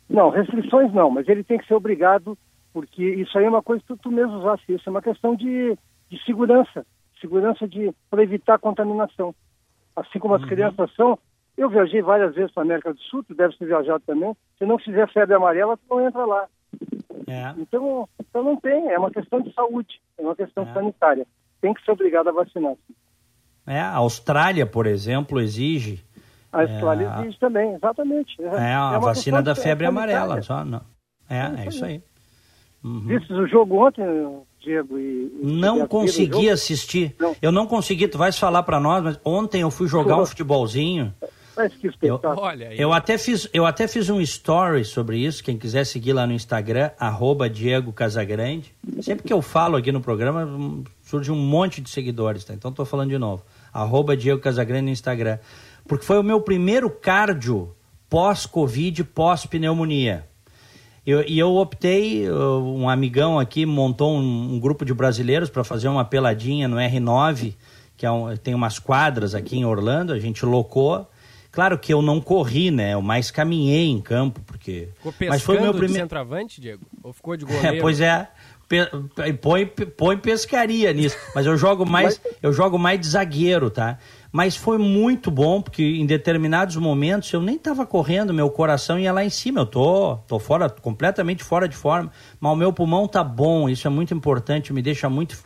[0.09, 2.37] Não, restrições não, mas ele tem que ser obrigado,
[2.73, 5.35] porque isso aí é uma coisa que tu, tu mesmo usaste, isso é uma questão
[5.35, 5.77] de,
[6.09, 6.85] de segurança,
[7.21, 9.33] segurança de para evitar contaminação.
[9.95, 11.17] Assim como as crianças são,
[11.55, 14.65] eu viajei várias vezes para a América do Sul, tu deve ter viajado também, se
[14.65, 16.47] não fizer febre amarela, tu não entra lá.
[17.27, 17.53] É.
[17.57, 21.27] Então, então não tem, é uma questão de saúde, é uma questão sanitária.
[21.61, 22.73] Tem que ser obrigado a vacinar.
[23.67, 26.03] é, a Austrália por exemplo exige
[26.51, 28.41] A Austrália É, exige também, exatamente.
[28.41, 30.81] É, a uma vacina da febre amarela, só não.
[31.29, 32.01] É, é isso aí.
[32.83, 32.99] Uhum.
[33.01, 34.03] Viste o jogo ontem,
[34.59, 34.99] Diego?
[34.99, 37.15] E, e Não e consegui assistir.
[37.41, 41.13] Eu não consegui, tu vais falar pra nós, mas ontem eu fui jogar um futebolzinho.
[41.55, 42.41] Mas que Eu, espetáculo.
[42.41, 42.79] Olha aí.
[42.79, 45.43] eu até fiz, eu até fiz um story sobre isso.
[45.43, 48.73] Quem quiser seguir lá no Instagram, arroba Diego Casagrande.
[49.01, 50.49] Sempre que eu falo aqui no programa,
[51.03, 52.53] surge um monte de seguidores, tá?
[52.53, 53.43] Então tô falando de novo.
[53.71, 55.37] Arroba Diego Casagrande no Instagram.
[55.87, 57.75] Porque foi o meu primeiro cardio
[58.09, 60.25] pós-Covid, pós-pneumonia.
[61.05, 65.63] Eu- e eu optei, uh, um amigão aqui montou um, um grupo de brasileiros para
[65.63, 67.55] fazer uma peladinha no R9,
[67.97, 71.09] que é um- tem umas quadras aqui em Orlando, a gente locou.
[71.51, 72.93] Claro que eu não corri, né?
[72.93, 74.89] Eu mais caminhei em campo, porque.
[74.97, 76.03] Ficou pescando Mas foi o meu de primeiro.
[76.05, 76.81] centroavante, Diego?
[77.03, 77.77] Ou ficou de É, goleiro?
[77.81, 78.27] pois é.
[78.67, 81.15] Pe- pe- Põe, põe pescaria nisso.
[81.35, 83.99] Mas eu jogo mais, eu jogo mais de zagueiro, tá?
[84.33, 89.13] Mas foi muito bom, porque em determinados momentos eu nem tava correndo, meu coração ia
[89.13, 89.59] lá em cima.
[89.59, 92.11] Eu tô, tô fora, completamente fora de forma.
[92.41, 95.37] Mas o meu pulmão tá bom, isso é muito importante, me deixa muito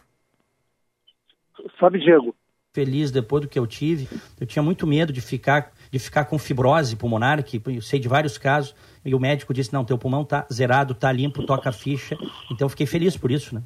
[1.80, 2.34] Sabe, Diego,
[2.74, 4.08] feliz depois do que eu tive.
[4.40, 8.08] Eu tinha muito medo de ficar, de ficar com fibrose pulmonar, que eu sei de
[8.08, 8.76] vários casos.
[9.04, 12.16] E o médico disse: não, teu pulmão tá zerado, tá limpo, toca a ficha.
[12.52, 13.62] Então eu fiquei feliz por isso, né?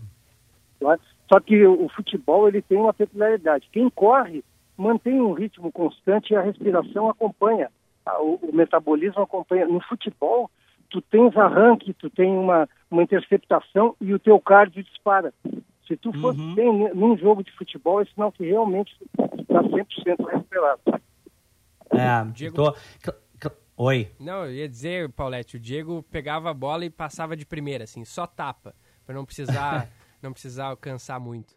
[1.32, 3.70] Só que o, o futebol ele tem uma peculiaridade.
[3.72, 4.44] Quem corre
[4.82, 7.70] mantém um ritmo constante e a respiração acompanha,
[8.06, 9.68] a- o, o metabolismo acompanha.
[9.68, 10.50] No futebol,
[10.90, 15.34] tu tens arranque, tu tem uma, uma interceptação e o teu cardio dispara.
[15.88, 18.96] Se tu fosse bem ne- num jogo de futebol, é sinal que realmente
[19.40, 20.82] está 100% recuperado.
[21.92, 22.76] É, Diego- tô-
[23.78, 24.12] Oi.
[24.20, 28.06] Não, eu ia dizer, Paulette, o Diego pegava a bola e passava de primeira, assim,
[28.06, 29.88] só tapa, pra não precisar,
[30.22, 31.56] não precisar alcançar muito.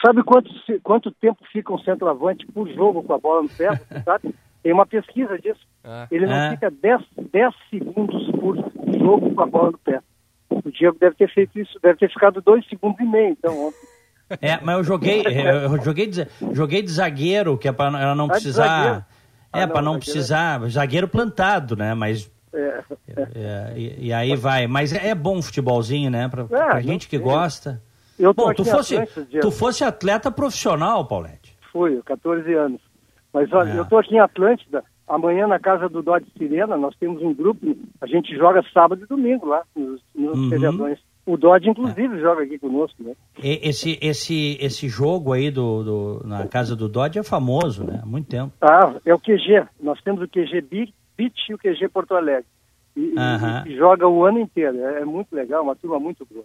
[0.00, 0.50] Sabe quanto,
[0.82, 3.68] quanto tempo fica um centroavante por jogo com a bola no pé?
[4.04, 4.34] Sabe?
[4.62, 5.60] Tem uma pesquisa disso.
[5.84, 6.06] Ah.
[6.10, 6.50] Ele não É.
[6.50, 8.56] fica 10, 10 segundos por
[8.98, 10.00] jogo com a bola no pé.
[10.50, 13.78] O Diego deve ter feito isso, deve ter ficado 2 segundos e meio, então, ontem.
[14.40, 18.14] É, mas eu joguei, é, eu joguei de, joguei de zagueiro, que é para ela
[18.14, 19.06] não Ah, precisar.
[19.52, 20.60] É, Ah, para não, é- precisar.
[20.68, 21.94] Zagueiro plantado, né?
[21.94, 22.82] Mas É,
[23.34, 24.66] é, e, e, aí vai.
[24.66, 26.28] Mas é bom futebolzinho, né?
[26.28, 27.82] Pra, é, pra gente que gosta.
[28.18, 28.96] Eu bom, tu fosse,
[29.40, 31.56] tu fosse atleta profissional, Paulette.
[31.72, 32.80] Fui, 14 anos.
[33.32, 33.78] Mas olha, é.
[33.78, 37.76] eu tô aqui em Atlântida, amanhã na casa do Dodge Sirena, nós temos um grupo,
[38.00, 40.50] a gente joga sábado e domingo lá, nos, nos uhum.
[40.50, 40.98] feriadões.
[41.26, 42.20] O Dodge, inclusive, é.
[42.20, 43.14] joga aqui conosco, né?
[43.42, 48.00] Esse, esse, esse jogo aí do, do, na casa do Dodge é famoso, né?
[48.02, 48.52] Há muito tempo.
[48.60, 49.66] Ah, é o QG.
[49.80, 50.60] Nós temos o QG
[51.16, 52.44] Beach e o QG Porto Alegre.
[52.94, 53.66] E, uhum.
[53.66, 54.78] e, joga o ano inteiro.
[54.78, 56.44] É, é, muito legal, uma turma muito boa.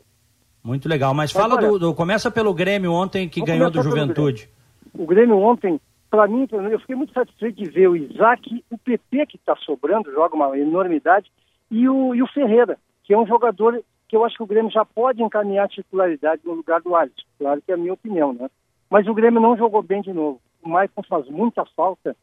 [0.64, 1.14] Muito legal.
[1.14, 4.50] Mas, Mas fala olha, do, do, Começa pelo Grêmio ontem que ganhou do Juventude.
[4.50, 4.60] Grêmio.
[4.94, 5.80] O Grêmio ontem,
[6.10, 10.12] para mim, eu fiquei muito satisfeito de ver o Isaac, o PP que está sobrando,
[10.12, 11.32] joga uma enormidade,
[11.72, 14.72] e o, e o Ferreira, que é um jogador que eu acho que o Grêmio
[14.72, 17.22] já pode encaminhar a titularidade no lugar do Alisson.
[17.38, 18.50] Claro que é a minha opinião, né?
[18.90, 20.42] Mas o Grêmio não jogou bem de novo.
[20.64, 22.16] O Maicon faz muita falta,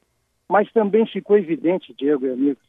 [0.49, 2.62] mas também ficou evidente, Diego e amigos,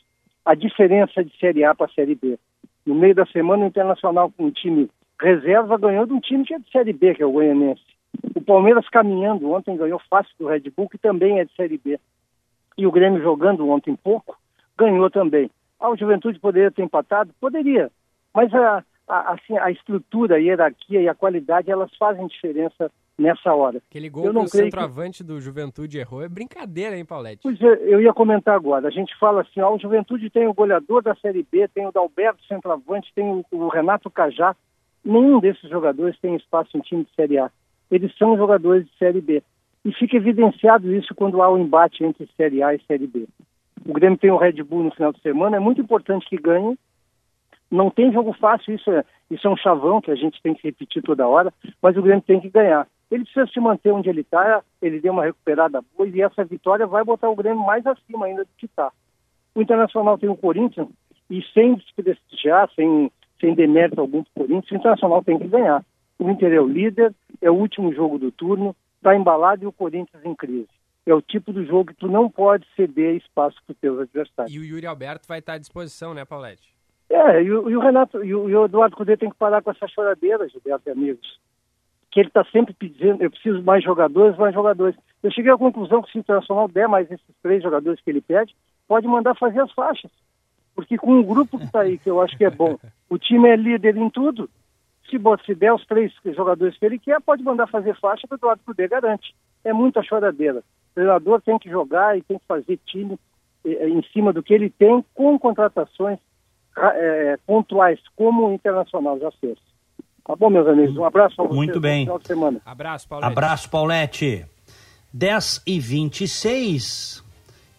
[0.46, 2.38] a diferença de Série A para Série B.
[2.86, 4.88] No meio da semana, o Internacional com um time
[5.20, 7.82] reserva ganhou de um time que é de Série B, que é o Goianense.
[8.36, 12.00] O Palmeiras caminhando ontem ganhou fácil do Red Bull, que também é de Série B.
[12.78, 14.38] E o Grêmio jogando ontem pouco,
[14.78, 15.50] ganhou também.
[15.80, 17.34] Ah, o Juventude poderia ter empatado?
[17.40, 17.92] Poderia.
[18.34, 23.54] Mas a, a, assim, a estrutura, a hierarquia e a qualidade, elas fazem diferença nessa
[23.54, 23.82] hora.
[23.90, 25.28] Aquele gol que o centroavante que...
[25.28, 27.42] do Juventude errou é brincadeira, hein, Paulette?
[27.42, 28.88] Pois é, eu ia comentar agora.
[28.88, 31.92] A gente fala assim, ó, o Juventude tem o goleador da Série B, tem o
[31.92, 34.56] Dalberto centroavante, tem o, o Renato Cajá.
[35.08, 37.50] Nenhum desses jogadores tem espaço em time de Série A.
[37.90, 39.42] Eles são jogadores de Série B.
[39.86, 43.26] E fica evidenciado isso quando há o um embate entre Série A e Série B.
[43.86, 46.78] O Grêmio tem o Red Bull no final de semana, é muito importante que ganhe,
[47.72, 50.68] não tem jogo fácil, isso é, isso é um chavão que a gente tem que
[50.68, 52.86] repetir toda hora, mas o Grêmio tem que ganhar.
[53.10, 56.86] Ele precisa se manter onde ele está, ele deu uma recuperada boa e essa vitória
[56.86, 58.92] vai botar o Grêmio mais acima ainda do que está.
[59.56, 60.90] O Internacional tem o Corinthians
[61.30, 63.10] e sem desprestigiar, sem,
[63.40, 65.84] sem demérito algum do Corinthians, o Internacional tem que ganhar.
[66.20, 69.72] O Inter é o líder, é o último jogo do turno, está embalado e o
[69.72, 70.68] Corinthians em crise.
[71.06, 74.54] É o tipo do jogo que tu não pode ceder espaço para os teus adversários.
[74.54, 76.78] E o Yuri Alberto vai estar à disposição, né, Paulette?
[77.10, 79.62] É, e o, e o Renato, e o, e o Eduardo Cudê tem que parar
[79.62, 81.40] com essa choradeira, Gilberto e amigos.
[82.12, 84.98] Que ele está sempre pedindo, eu preciso mais jogadores, mais jogadores.
[85.24, 88.22] Eu cheguei à conclusão que se o Internacional der mais esses três jogadores que ele
[88.22, 88.54] pede,
[88.88, 90.12] pode mandar fazer as faixas.
[90.76, 92.78] Porque com o grupo que está aí, que eu acho que é bom,
[93.10, 94.50] o time é líder em tudo,
[95.10, 98.38] se, se der os três jogadores que ele quer, pode mandar fazer faixa para o
[98.38, 99.34] Eduardo Cudê garante.
[99.64, 100.60] É muita choradeira.
[100.60, 103.18] O treinador tem que jogar e tem que fazer time
[103.66, 106.20] eh, em cima do que ele tem, com contratações
[106.78, 109.58] é, pontuais, como o Internacional já fez.
[110.26, 110.96] Tá bom, meus amigos?
[110.96, 111.56] Um abraço para vocês.
[111.56, 112.06] Muito bem.
[112.06, 112.62] Final de semana.
[112.66, 113.32] Abraço, Paulete.
[113.32, 114.46] Abraço, Paulette.
[115.14, 117.24] 10 e 26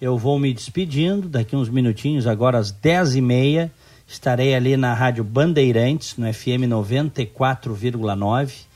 [0.01, 1.29] eu vou me despedindo.
[1.29, 3.71] Daqui uns minutinhos, agora às 10 e meia,
[4.09, 8.69] estarei ali na Rádio Bandeirantes, no FM 94,9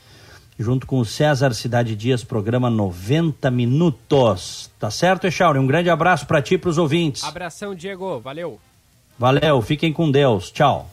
[0.57, 4.71] junto com o César Cidade Dias, programa 90 Minutos.
[4.79, 5.59] Tá certo, Echauri?
[5.59, 7.23] Um grande abraço para ti e para os ouvintes.
[7.23, 8.19] Abração, Diego.
[8.19, 8.59] Valeu.
[9.17, 10.51] Valeu, fiquem com Deus.
[10.51, 10.89] Tchau.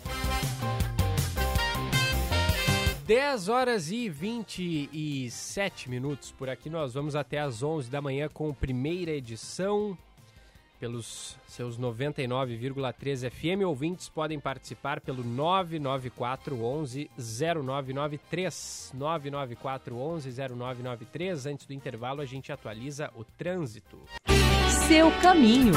[3.06, 6.30] 10 horas e 27 minutos.
[6.30, 9.98] Por aqui nós vamos até às 11 da manhã com primeira edição.
[10.80, 18.92] Pelos seus 99,3 FM, ouvintes podem participar pelo 994 11 0993.
[18.94, 21.44] 994 11 0993.
[21.44, 23.98] Antes do intervalo, a gente atualiza o trânsito.
[24.88, 25.74] Seu caminho.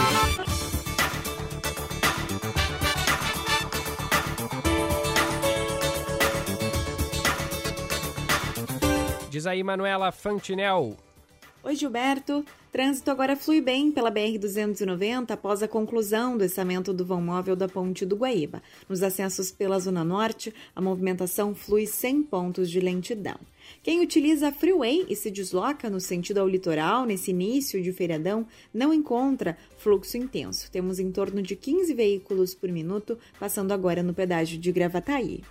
[9.30, 10.96] Diz aí, Manuela Fantinel.
[11.62, 12.46] Oi, Gilberto.
[12.74, 17.70] Trânsito agora flui bem pela BR-290 após a conclusão do içamento do vão móvel da
[17.70, 18.64] Ponte do Guaíba.
[18.90, 23.38] Nos acessos pela Zona Norte, a movimentação flui sem pontos de lentidão.
[23.84, 28.48] Quem utiliza a Freeway e se desloca no sentido ao litoral nesse início de feriadão
[28.74, 30.72] não encontra fluxo intenso.
[30.72, 35.44] Temos em torno de 15 veículos por minuto passando agora no pedágio de Gravataí.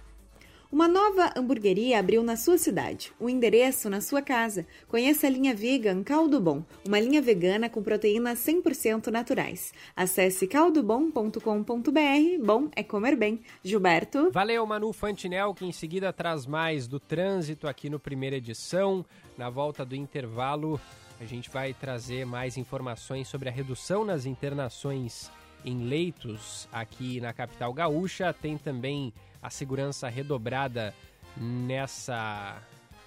[0.72, 4.66] Uma nova hamburgueria abriu na sua cidade, o um endereço na sua casa.
[4.88, 9.74] Conheça a linha Vegan Caldo Bom, uma linha vegana com proteínas 100% naturais.
[9.94, 12.42] Acesse caldobom.com.br.
[12.42, 13.42] Bom é comer bem.
[13.62, 14.30] Gilberto.
[14.32, 19.04] Valeu, Manu Fantinel, que em seguida traz mais do trânsito aqui no primeira edição.
[19.36, 20.80] Na volta do intervalo,
[21.20, 25.30] a gente vai trazer mais informações sobre a redução nas internações
[25.66, 28.32] em leitos aqui na capital gaúcha.
[28.32, 29.12] Tem também
[29.42, 30.94] a segurança redobrada
[31.36, 32.62] nessa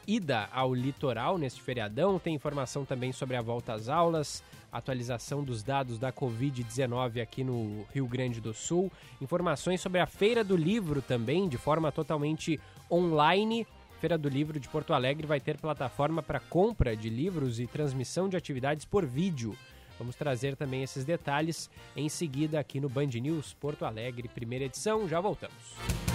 [0.08, 2.20] ida ao litoral neste feriadão.
[2.20, 7.86] Tem informação também sobre a volta às aulas, atualização dos dados da Covid-19 aqui no
[7.94, 12.60] Rio Grande do Sul, informações sobre a Feira do Livro também, de forma totalmente
[12.92, 13.66] online.
[14.00, 18.28] Feira do Livro de Porto Alegre vai ter plataforma para compra de livros e transmissão
[18.28, 19.58] de atividades por vídeo.
[19.98, 25.08] Vamos trazer também esses detalhes em seguida aqui no Band News Porto Alegre, primeira edição.
[25.08, 26.15] Já voltamos.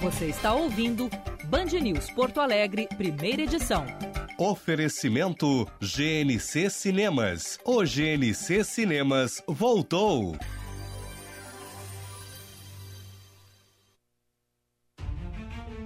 [0.00, 1.08] Você está ouvindo
[1.46, 3.86] Band News Porto Alegre, primeira edição.
[4.38, 7.58] Oferecimento GNC Cinemas.
[7.64, 10.36] O GNC Cinemas voltou.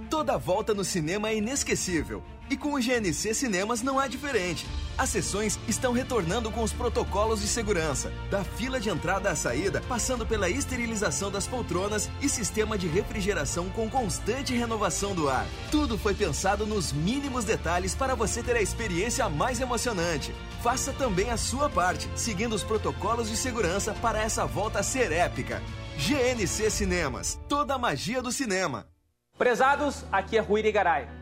[0.09, 2.21] Toda volta no cinema é inesquecível.
[2.51, 4.67] E com o GNC Cinemas não é diferente.
[4.97, 9.81] As sessões estão retornando com os protocolos de segurança, da fila de entrada à saída,
[9.87, 15.45] passando pela esterilização das poltronas e sistema de refrigeração com constante renovação do ar.
[15.71, 20.35] Tudo foi pensado nos mínimos detalhes para você ter a experiência mais emocionante.
[20.61, 25.63] Faça também a sua parte, seguindo os protocolos de segurança para essa volta ser épica.
[25.97, 28.87] GNC Cinemas, toda a magia do cinema.
[29.37, 31.20] Prezados, aqui é Rui Garay.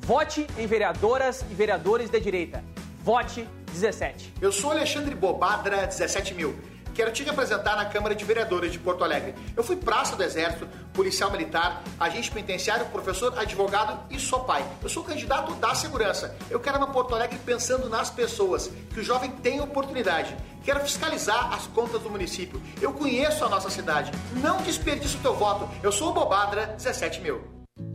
[0.00, 2.64] Vote em vereadoras e vereadores da direita.
[3.02, 4.34] Vote 17.
[4.40, 6.54] Eu sou Alexandre Bobadra, 17 mil.
[6.94, 9.34] Quero te representar na Câmara de Vereadores de Porto Alegre.
[9.56, 14.64] Eu fui praça do Exército, policial militar, agente penitenciário, professor, advogado e sou pai.
[14.80, 16.36] Eu sou candidato da segurança.
[16.48, 20.36] Eu quero uma Porto Alegre pensando nas pessoas, que o jovem tem oportunidade.
[20.62, 22.62] Quero fiscalizar as contas do município.
[22.80, 24.12] Eu conheço a nossa cidade.
[24.34, 25.68] Não desperdice o teu voto.
[25.82, 27.53] Eu sou o Bobadra, 17 mil.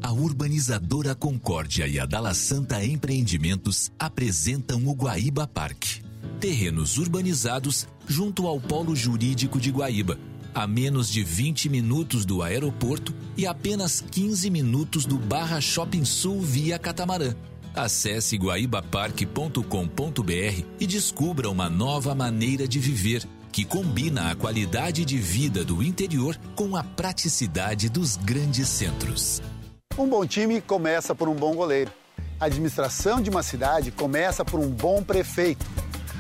[0.10, 6.02] A urbanizadora Concórdia e a Dala Santa Empreendimentos apresentam o Guaíba Parque.
[6.40, 10.18] Terrenos urbanizados junto ao Polo Jurídico de Guaíba,
[10.54, 16.42] a menos de 20 minutos do aeroporto e apenas 15 minutos do Barra Shopping Sul
[16.42, 17.36] via catamarã.
[17.74, 25.64] Acesse guaibaparque.com.br e descubra uma nova maneira de viver que combina a qualidade de vida
[25.64, 29.42] do interior com a praticidade dos grandes centros.
[30.00, 31.92] Um bom time começa por um bom goleiro.
[32.40, 35.66] A administração de uma cidade começa por um bom prefeito.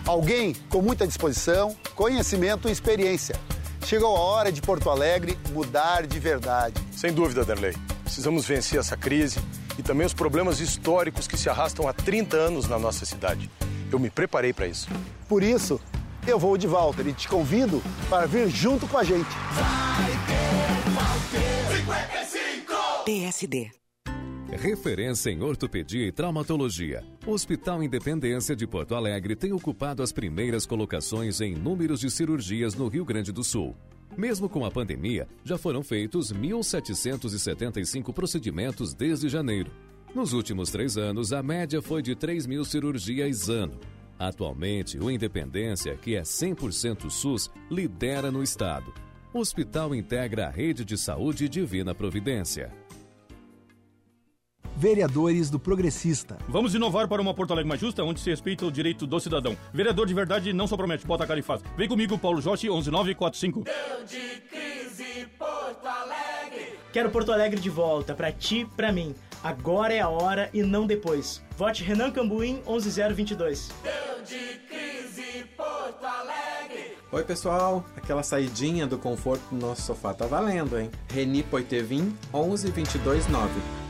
[0.06, 3.38] Alguém com muita disposição, conhecimento e experiência.
[3.86, 6.76] Chegou a hora de Porto Alegre mudar de verdade.
[6.92, 7.74] Sem dúvida, Derlei.
[8.04, 9.40] Precisamos vencer essa crise
[9.78, 13.50] e também os problemas históricos que se arrastam há 30 anos na nossa cidade.
[13.90, 14.90] Eu me preparei para isso.
[15.26, 15.80] Por isso,
[16.28, 19.30] eu vou de Walter e te convido para vir junto com a gente.
[19.54, 21.60] Vai ter, vai ter.
[21.80, 22.49] 55!
[23.10, 23.72] PSD.
[24.52, 27.04] Referência em ortopedia e traumatologia.
[27.26, 32.76] O Hospital Independência de Porto Alegre tem ocupado as primeiras colocações em números de cirurgias
[32.76, 33.76] no Rio Grande do Sul.
[34.16, 39.72] Mesmo com a pandemia, já foram feitos 1.775 procedimentos desde janeiro.
[40.14, 43.80] Nos últimos três anos, a média foi de 3 mil cirurgias ano.
[44.20, 48.94] Atualmente, o Independência, que é 100% SUS, lidera no estado.
[49.34, 52.72] O hospital integra a rede de saúde Divina Providência
[54.80, 56.38] vereadores do Progressista.
[56.48, 59.58] Vamos inovar para uma Porto Alegre mais justa, onde se respeita o direito do cidadão.
[59.74, 61.62] Vereador de verdade não só promete, bota a cara e faz.
[61.76, 63.66] Vem comigo, Paulo Jorge, 11945.
[63.66, 63.74] Deu
[64.06, 66.80] de crise, Porto Alegre.
[66.94, 69.14] Quero Porto Alegre de volta, pra ti, pra mim.
[69.44, 71.44] Agora é a hora e não depois.
[71.58, 73.72] Vote Renan Cambuim, 11022.
[73.84, 76.96] Deu de crise, Porto Alegre.
[77.12, 77.84] Oi, pessoal.
[77.98, 80.90] Aquela saidinha do conforto do nosso sofá tá valendo, hein?
[81.12, 83.89] Reni Poitevin, 11229.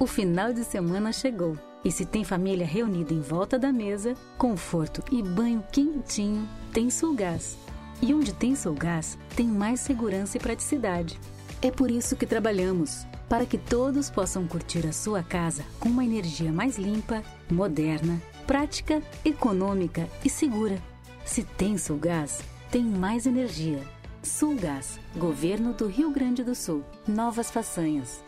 [0.00, 1.58] O final de semana chegou.
[1.84, 7.56] E se tem família reunida em volta da mesa, conforto e banho quentinho, tem Sulgás.
[8.00, 11.18] E onde tem Sulgás, tem mais segurança e praticidade.
[11.60, 16.04] É por isso que trabalhamos para que todos possam curtir a sua casa com uma
[16.04, 20.80] energia mais limpa, moderna, prática, econômica e segura.
[21.24, 22.40] Se tem Sulgás,
[22.70, 23.82] tem mais energia.
[24.22, 26.84] Sulgás, Governo do Rio Grande do Sul.
[27.06, 28.27] Novas façanhas.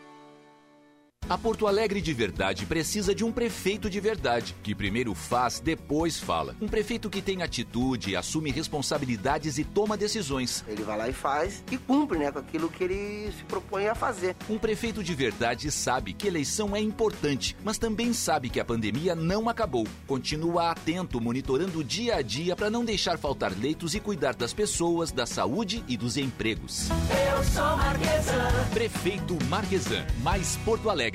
[1.28, 6.18] A Porto Alegre de verdade precisa de um prefeito de verdade, que primeiro faz, depois
[6.18, 6.56] fala.
[6.60, 10.64] Um prefeito que tem atitude, assume responsabilidades e toma decisões.
[10.66, 13.94] Ele vai lá e faz e cumpre, né, com aquilo que ele se propõe a
[13.94, 14.34] fazer.
[14.48, 19.14] Um prefeito de verdade sabe que eleição é importante, mas também sabe que a pandemia
[19.14, 19.86] não acabou.
[20.08, 25.12] Continua atento, monitorando dia a dia para não deixar faltar leitos e cuidar das pessoas,
[25.12, 26.88] da saúde e dos empregos.
[27.32, 28.70] Eu sou Marquesan.
[28.74, 31.09] Prefeito Marquesan, mais Porto Alegre.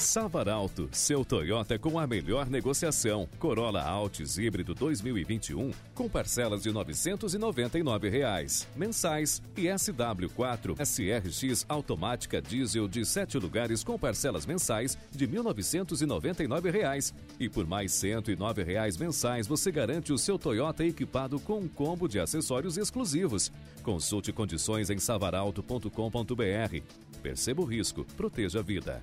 [0.00, 3.28] Savaralto, seu Toyota com a melhor negociação.
[3.38, 12.88] Corolla Altis híbrido 2021 com parcelas de 999 reais, mensais e SW4 SRX automática diesel
[12.88, 17.14] de 7 lugares com parcelas mensais de 1.999 reais.
[17.38, 22.08] E por mais 109 reais mensais você garante o seu Toyota equipado com um combo
[22.08, 23.52] de acessórios exclusivos.
[23.82, 26.82] Consulte condições em savaralto.com.br.
[27.22, 29.02] Perceba o risco, proteja a vida.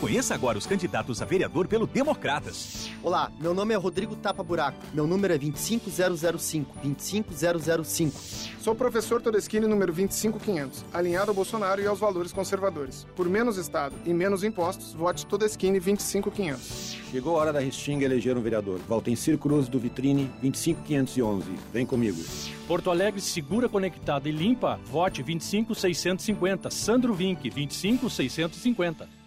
[0.00, 2.90] Conheça agora os candidatos a vereador pelo Democratas.
[3.02, 4.78] Olá, meu nome é Rodrigo Tapa Buraco.
[4.92, 6.76] Meu número é 25005.
[6.82, 8.20] 25005.
[8.60, 13.06] Sou professor Todeschini número 25500, alinhado ao Bolsonaro e aos valores conservadores.
[13.14, 17.04] Por menos Estado e menos impostos, vote Todeschini 25500.
[17.10, 18.80] Chegou a hora da Restinga eleger um vereador.
[18.88, 21.52] Valtencir Cruz do Vitrine 25511.
[21.72, 22.20] Vem comigo.
[22.66, 24.78] Porto Alegre segura, conectada e limpa.
[24.84, 26.70] Vote 25650.
[26.70, 29.23] Sandro Vink 25650.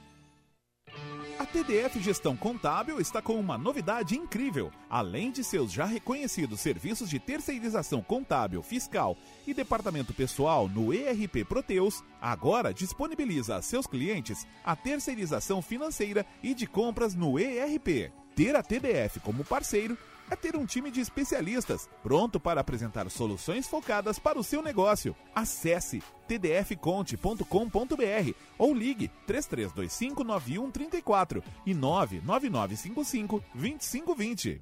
[1.40, 4.72] A TDF Gestão Contábil está com uma novidade incrível.
[4.90, 9.16] Além de seus já reconhecidos serviços de terceirização contábil, fiscal
[9.46, 16.56] e departamento pessoal no ERP Proteus, agora disponibiliza a seus clientes a terceirização financeira e
[16.56, 18.12] de compras no ERP.
[18.36, 19.96] Ter a TDF como parceiro
[20.30, 25.16] é ter um time de especialistas pronto para apresentar soluções focadas para o seu negócio.
[25.34, 34.62] Acesse tdfconte.com.br ou ligue 3325 9134 e 99955 2520.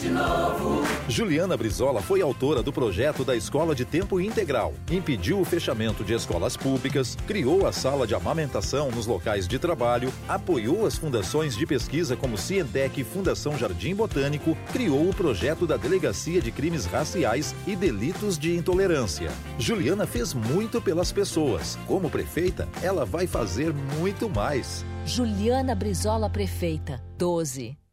[0.00, 0.82] De novo.
[1.08, 6.14] Juliana Brizola foi autora do projeto da Escola de Tempo Integral, impediu o fechamento de
[6.14, 11.66] escolas públicas, criou a sala de amamentação nos locais de trabalho, apoiou as fundações de
[11.66, 17.54] pesquisa como Cientec e Fundação Jardim Botânico, criou o projeto da Delegacia de Crimes Raciais
[17.66, 19.30] e Delitos de Intolerância.
[19.58, 21.78] Juliana fez muito pelas pessoas.
[21.86, 24.84] Como prefeita, ela vai fazer muito mais.
[25.04, 27.83] Juliana Brizola Prefeita, 12.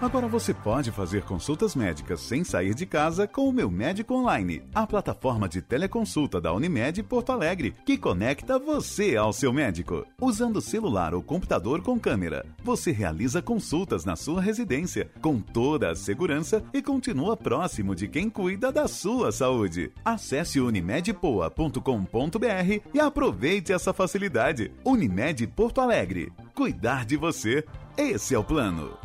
[0.00, 4.62] Agora você pode fazer consultas médicas sem sair de casa com o Meu Médico Online,
[4.74, 10.06] a plataforma de teleconsulta da Unimed Porto Alegre, que conecta você ao seu médico.
[10.18, 15.94] Usando celular ou computador com câmera, você realiza consultas na sua residência, com toda a
[15.94, 19.92] segurança e continua próximo de quem cuida da sua saúde.
[20.02, 24.72] Acesse unimedpoa.com.br e aproveite essa facilidade.
[24.82, 26.32] Unimed Porto Alegre.
[26.54, 27.62] Cuidar de você.
[27.98, 28.99] Esse é o plano.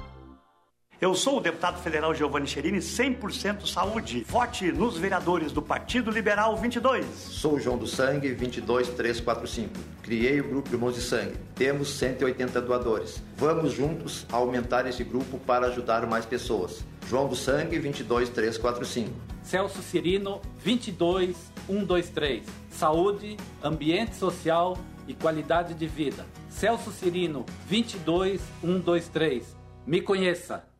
[1.01, 4.25] Eu sou o deputado federal Giovanni Cherini, 100% saúde.
[4.29, 7.05] Vote nos vereadores do Partido Liberal 22.
[7.05, 9.71] Sou o João do Sangue, 22345.
[10.01, 11.35] Criei o grupo Irmãos de Sangue.
[11.53, 13.21] Temos 180 doadores.
[13.35, 16.85] Vamos juntos aumentar esse grupo para ajudar mais pessoas.
[17.09, 19.11] João do Sangue, 22345.
[19.43, 22.47] Celso Cirino, 22123.
[22.69, 24.77] Saúde, ambiente social
[25.09, 26.25] e qualidade de vida.
[26.47, 29.57] Celso Cirino, 22123.
[29.85, 30.73] Me conheça.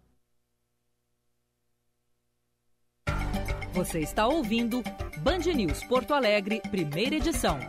[3.76, 4.82] Você está ouvindo
[5.18, 7.60] Band News Porto Alegre, primeira edição.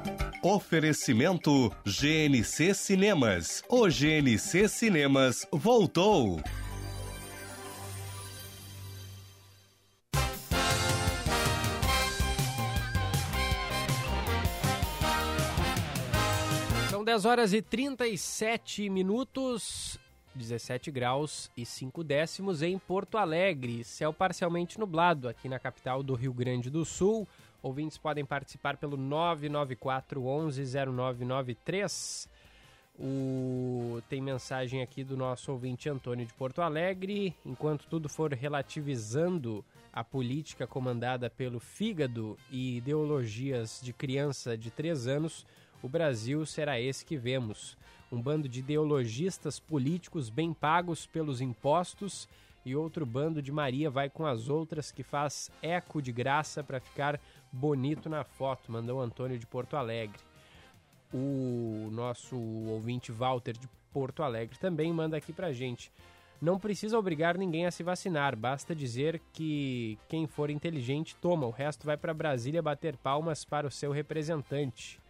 [0.41, 3.61] Oferecimento GNC Cinemas.
[3.69, 6.41] O GNC Cinemas voltou.
[16.89, 19.99] São 10 horas e 37 minutos.
[20.37, 23.83] 17 graus e 5 décimos em Porto Alegre.
[23.83, 27.27] Céu parcialmente nublado aqui na capital do Rio Grande do Sul.
[27.63, 32.29] Ouvintes podem participar pelo 994 11 0993.
[32.99, 34.01] O...
[34.09, 37.35] Tem mensagem aqui do nosso ouvinte Antônio de Porto Alegre.
[37.45, 45.07] Enquanto tudo for relativizando a política comandada pelo fígado e ideologias de criança de 3
[45.07, 45.47] anos,
[45.87, 47.79] o Brasil será esse que vemos
[48.11, 52.29] um bando de ideologistas políticos bem pagos pelos impostos
[52.65, 56.81] e outro bando de Maria vai com as outras que faz eco de graça para
[56.81, 57.21] ficar
[57.53, 60.19] bonito na foto, mandou Antônio de Porto Alegre.
[61.15, 65.93] O nosso ouvinte Walter de Porto Alegre também manda aqui pra gente.
[66.43, 71.51] Não precisa obrigar ninguém a se vacinar, basta dizer que quem for inteligente toma, o
[71.51, 75.01] resto vai para Brasília bater palmas para o seu representante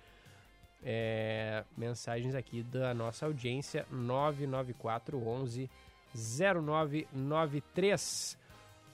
[0.88, 5.68] é, mensagens aqui da nossa audiência 99411
[6.14, 8.38] 0993.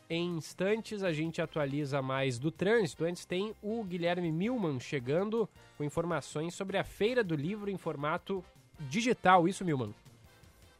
[0.08, 3.04] Em instantes a gente atualiza mais do trânsito.
[3.04, 5.46] Antes tem o Guilherme Milman chegando
[5.76, 8.42] com informações sobre a Feira do Livro em formato
[8.88, 9.46] digital.
[9.46, 9.94] Isso, Milman?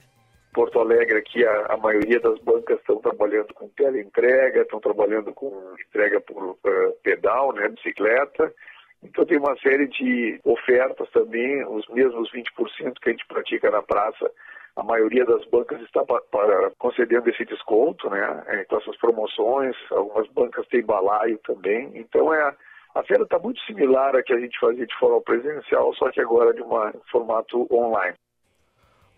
[0.54, 5.52] Porto Alegre aqui a, a, maioria das bancas estão trabalhando com teleentrega, estão trabalhando com
[5.88, 6.58] entrega por uh,
[7.02, 8.54] pedal, né, bicicleta.
[9.04, 13.82] Então tem uma série de ofertas também, os mesmos 20% que a gente pratica na
[13.82, 14.32] praça,
[14.76, 18.44] a maioria das bancas está para, concedendo esse desconto, né?
[18.48, 21.92] É, então essas promoções, algumas bancas têm balaio também.
[21.96, 22.56] Então é
[22.96, 26.22] a feira está muito similar à que a gente fazia de forma presencial, só que
[26.22, 26.70] agora de um
[27.12, 28.16] formato online.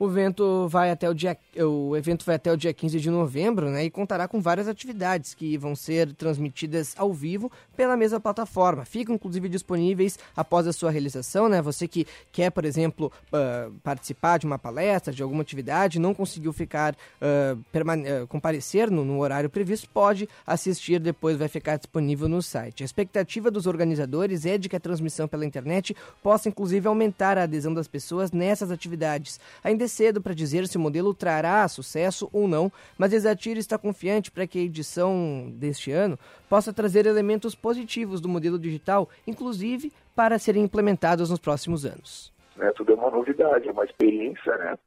[0.06, 3.70] O evento vai até o dia o evento vai até o dia 15 de novembro,
[3.70, 8.86] né, e contará com várias atividades que vão ser transmitidas ao vivo pela mesma plataforma.
[8.86, 11.62] Ficam inclusive disponíveis após a sua realização, né?
[11.62, 16.54] Você que quer, por exemplo, uh, participar de uma palestra, de alguma atividade, não conseguiu
[16.54, 22.84] ficar uh, comparecer no, no, horário previsto, pode assistir depois, vai ficar disponível no site.
[22.84, 27.44] A expectativa dos organizadores é de que a transmissão pela internet possa inclusive aumentar a
[27.44, 29.40] adesão das pessoas nessas atividades.
[29.64, 34.30] Ainda cedo para dizer se o modelo trará sucesso ou não, mas Exatir está confiante
[34.30, 36.20] para que a edição deste ano
[36.50, 42.34] possa trazer elementos positivos do modelo digital, inclusive para serem implementados nos próximos anos.
[42.60, 44.78] É, tudo é uma novidade, é uma experiência, né?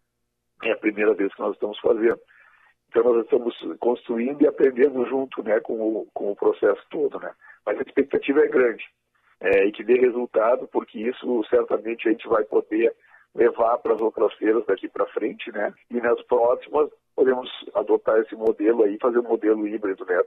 [0.63, 2.19] É a primeira vez que nós estamos fazendo.
[2.89, 7.31] Então nós estamos construindo e aprendendo junto, né, com o, com o processo todo, né?
[7.65, 8.85] Mas a expectativa é grande
[9.41, 12.95] é, e que dê resultado, porque isso certamente a gente vai poder
[13.39, 15.73] levar para as outras feiras daqui para frente, né?
[15.91, 20.21] E nas próximas podemos adotar esse modelo aí, fazer um modelo híbrido, né?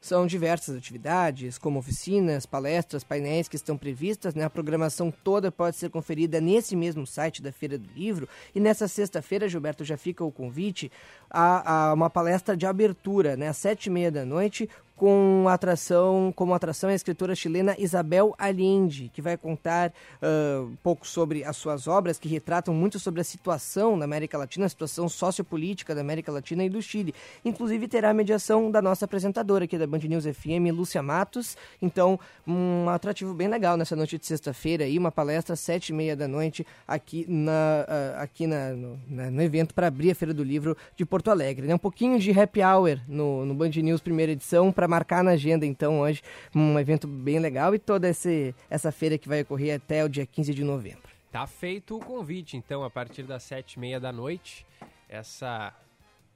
[0.00, 4.34] São diversas atividades, como oficinas, palestras, painéis que estão previstas.
[4.34, 4.42] Né?
[4.42, 8.28] A programação toda pode ser conferida nesse mesmo site da Feira do Livro.
[8.52, 10.90] E nessa sexta-feira, Gilberto, já fica o convite
[11.30, 13.46] a, a uma palestra de abertura, né?
[13.46, 19.10] às sete e meia da noite, com atração, como atração a escritora chilena Isabel Allende,
[19.12, 23.24] que vai contar uh, um pouco sobre as suas obras, que retratam muito sobre a
[23.24, 27.14] situação da América Latina, a situação sociopolítica da América Latina e do Chile.
[27.44, 31.56] Inclusive terá a mediação da nossa apresentadora aqui da Band News FM, Lúcia Matos.
[31.80, 35.92] Então, um atrativo bem legal nessa noite de sexta-feira aí, uma palestra às sete e
[35.92, 40.14] meia da noite aqui, na, uh, aqui na, no, na, no evento para abrir a
[40.14, 41.66] Feira do Livro de Porto Alegre.
[41.66, 41.74] Né?
[41.74, 45.64] Um pouquinho de happy hour no, no Band News primeira edição para marcar na agenda,
[45.64, 46.20] então, hoje,
[46.52, 50.26] um evento bem legal e toda esse, essa feira que vai ocorrer até o dia
[50.26, 51.12] 15 de novembro.
[51.30, 54.66] Tá feito o convite, então, a partir das sete e meia da noite,
[55.08, 55.72] essa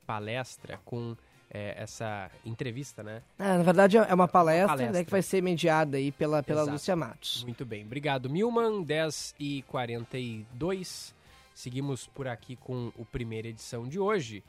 [0.06, 1.16] palestra com
[1.50, 3.20] é, essa entrevista, né?
[3.36, 4.92] Ah, na verdade é uma palestra, palestra.
[4.92, 7.42] Né, que vai ser mediada aí pela, pela Lúcia Matos.
[7.42, 11.16] Muito bem, obrigado Milman, 10 e 42
[11.56, 14.44] Seguimos por aqui com o primeira edição de hoje.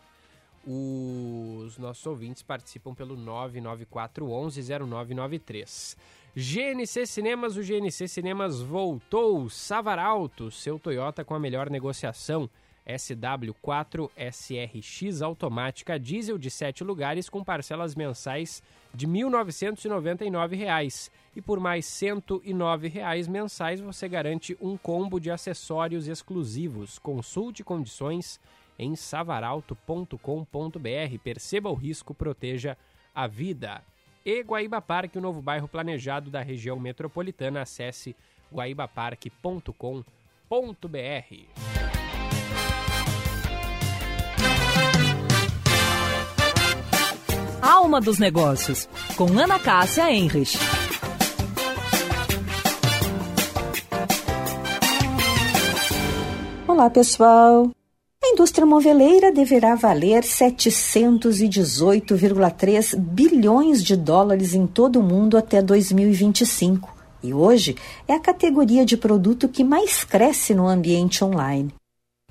[0.69, 5.95] Os nossos ouvintes participam pelo 994110993.
[6.35, 9.49] GNC Cinemas, o GNC Cinemas voltou.
[9.49, 12.49] Savaralto, seu Toyota com a melhor negociação.
[12.85, 18.61] SW4 SRX automática diesel de 7 lugares com parcelas mensais
[18.93, 26.07] de R$ 1.999 e por mais 109 reais mensais você garante um combo de acessórios
[26.07, 26.97] exclusivos.
[26.99, 28.39] Consulte condições
[28.77, 31.19] em savaralto.com.br.
[31.23, 32.77] Perceba o risco, proteja
[33.13, 33.81] a vida.
[34.25, 37.61] E Guaíba Parque, o novo bairro planejado da região metropolitana.
[37.61, 38.15] Acesse
[38.53, 40.03] guaibaparque.com.br.
[47.61, 48.87] Alma dos Negócios,
[49.17, 50.57] com Ana Cássia Enrich.
[56.67, 57.76] Olá, pessoal.
[58.27, 66.93] A indústria moveleira deverá valer 718,3 bilhões de dólares em todo o mundo até 2025.
[67.23, 71.73] E hoje é a categoria de produto que mais cresce no ambiente online.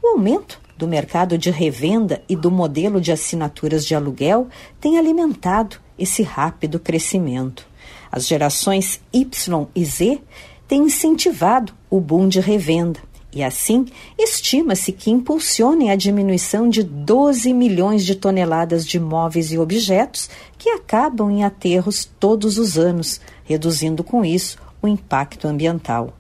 [0.03, 4.49] O aumento do mercado de revenda e do modelo de assinaturas de aluguel
[4.79, 7.67] tem alimentado esse rápido crescimento.
[8.13, 10.21] As gerações Y e Z
[10.69, 13.01] têm incentivado o boom de revenda
[13.37, 13.85] e assim,
[14.19, 20.71] estima-se que impulsionem a diminuição de 12 milhões de toneladas de móveis e objetos que
[20.71, 26.15] acabam em aterros todos os anos, reduzindo com isso o impacto ambiental.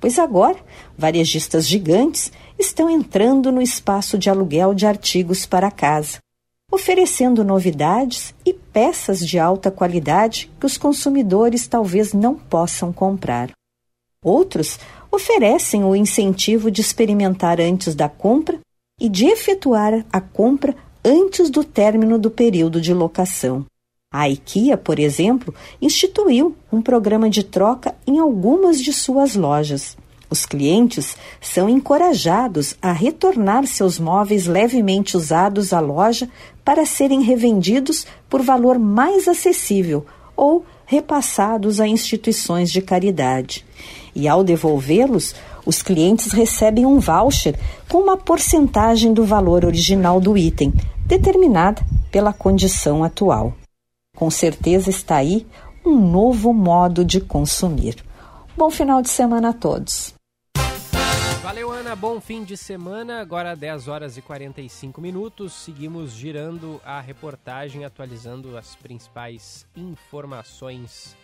[0.00, 0.56] Pois agora,
[0.96, 6.18] varejistas gigantes estão entrando no espaço de aluguel de artigos para casa,
[6.70, 13.50] oferecendo novidades e peças de alta qualidade que os consumidores talvez não possam comprar.
[14.24, 14.78] Outros
[15.12, 18.58] oferecem o incentivo de experimentar antes da compra
[18.98, 20.74] e de efetuar a compra
[21.04, 23.66] antes do término do período de locação.
[24.10, 29.96] A IKEA, por exemplo, instituiu um programa de troca em algumas de suas lojas.
[30.30, 36.28] Os clientes são encorajados a retornar seus móveis levemente usados à loja
[36.64, 43.64] para serem revendidos por valor mais acessível ou repassados a instituições de caridade
[44.14, 45.34] e, ao devolvê-los,
[45.64, 47.58] os clientes recebem um voucher
[47.88, 50.72] com uma porcentagem do valor original do item,
[51.06, 53.54] determinada pela condição atual.
[54.16, 55.46] Com certeza está aí
[55.84, 57.96] um novo modo de consumir.
[58.56, 60.14] Bom final de semana a todos.
[61.42, 61.96] Valeu, Ana.
[61.96, 63.20] Bom fim de semana.
[63.20, 65.52] Agora 10 horas e 45 minutos.
[65.52, 71.16] Seguimos girando a reportagem, atualizando as principais informações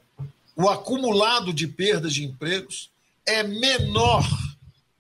[0.56, 2.92] o acumulado de perdas de empregos
[3.26, 4.24] é menor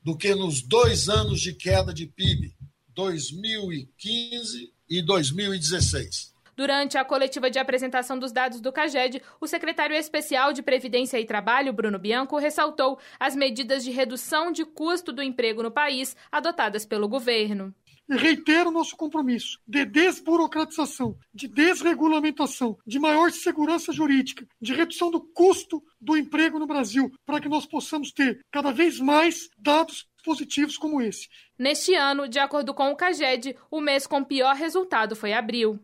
[0.03, 2.51] do que nos dois anos de queda de PIB,
[2.95, 6.31] 2015 e 2016.
[6.57, 11.25] Durante a coletiva de apresentação dos dados do CAGED, o secretário especial de Previdência e
[11.25, 16.83] Trabalho, Bruno Bianco, ressaltou as medidas de redução de custo do emprego no país adotadas
[16.83, 17.73] pelo governo
[18.15, 25.81] reitero nosso compromisso de desburocratização, de desregulamentação, de maior segurança jurídica, de redução do custo
[25.99, 31.01] do emprego no Brasil, para que nós possamos ter cada vez mais dados positivos como
[31.01, 31.27] esse.
[31.57, 35.79] Neste ano, de acordo com o CAGED, o mês com pior resultado foi abril.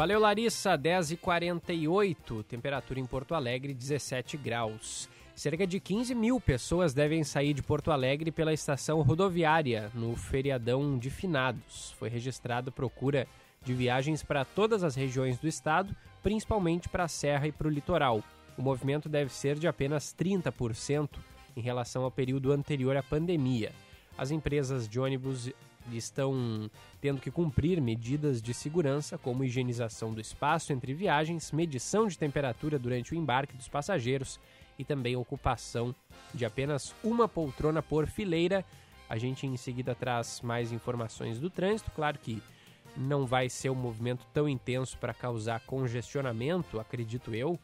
[0.00, 0.78] Valeu, Larissa.
[0.78, 5.10] 10h48, temperatura em Porto Alegre, 17 graus.
[5.34, 10.98] Cerca de 15 mil pessoas devem sair de Porto Alegre pela estação rodoviária no feriadão
[10.98, 11.94] de finados.
[11.98, 13.28] Foi registrado procura
[13.62, 17.70] de viagens para todas as regiões do estado, principalmente para a Serra e para o
[17.70, 18.24] litoral.
[18.56, 21.10] O movimento deve ser de apenas 30%
[21.54, 23.70] em relação ao período anterior à pandemia.
[24.16, 25.52] As empresas de ônibus
[25.92, 26.70] estão
[27.00, 32.78] tendo que cumprir medidas de segurança, como higienização do espaço entre viagens, medição de temperatura
[32.78, 34.38] durante o embarque dos passageiros
[34.78, 35.94] e também ocupação
[36.34, 38.64] de apenas uma poltrona por fileira.
[39.08, 41.90] A gente em seguida traz mais informações do trânsito.
[41.90, 42.42] Claro que
[42.96, 47.58] não vai ser um movimento tão intenso para causar congestionamento, acredito eu,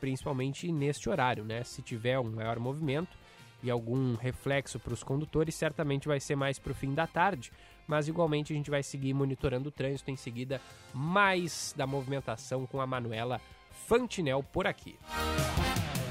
[0.00, 1.62] principalmente neste horário, né?
[1.64, 3.16] Se tiver um maior movimento
[3.62, 7.52] e algum reflexo para os condutores, certamente vai ser mais para o fim da tarde,
[7.86, 10.60] mas igualmente a gente vai seguir monitorando o trânsito em seguida,
[10.92, 13.40] mais da movimentação com a Manuela
[13.86, 14.98] Fantinel por aqui.
[15.08, 16.01] Hora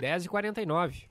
[0.00, 1.04] 10h49.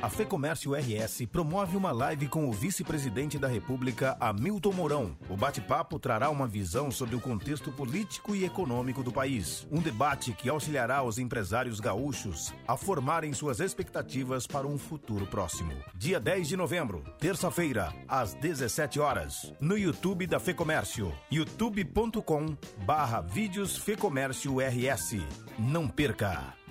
[0.00, 5.16] A FEComércio RS promove uma live com o vice-presidente da República, Hamilton Mourão.
[5.28, 9.66] O bate-papo trará uma visão sobre o contexto político e econômico do país.
[9.72, 15.72] Um debate que auxiliará os empresários gaúchos a formarem suas expectativas para um futuro próximo.
[15.96, 22.56] Dia 10 de novembro, terça-feira, às 17 horas, no YouTube da FEComércio, youtube.com
[22.86, 25.16] barra vídeos FEComércio RS.
[25.58, 26.67] Não perca!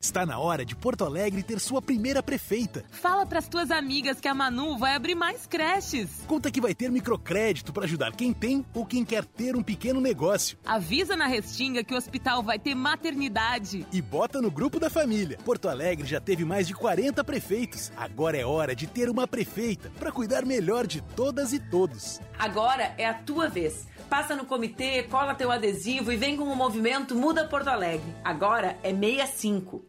[0.00, 2.84] Está na hora de Porto Alegre ter sua primeira prefeita.
[2.88, 6.08] Fala pras tuas amigas que a Manu vai abrir mais creches.
[6.24, 10.00] Conta que vai ter microcrédito para ajudar quem tem ou quem quer ter um pequeno
[10.00, 10.56] negócio.
[10.64, 13.84] Avisa na Restinga que o hospital vai ter maternidade.
[13.92, 15.36] E bota no grupo da família.
[15.44, 17.90] Porto Alegre já teve mais de 40 prefeitos.
[17.96, 22.20] Agora é hora de ter uma prefeita para cuidar melhor de todas e todos.
[22.38, 23.84] Agora é a tua vez.
[24.08, 28.14] Passa no comitê, cola teu adesivo e vem com o movimento Muda Porto Alegre.
[28.24, 29.87] Agora é 65.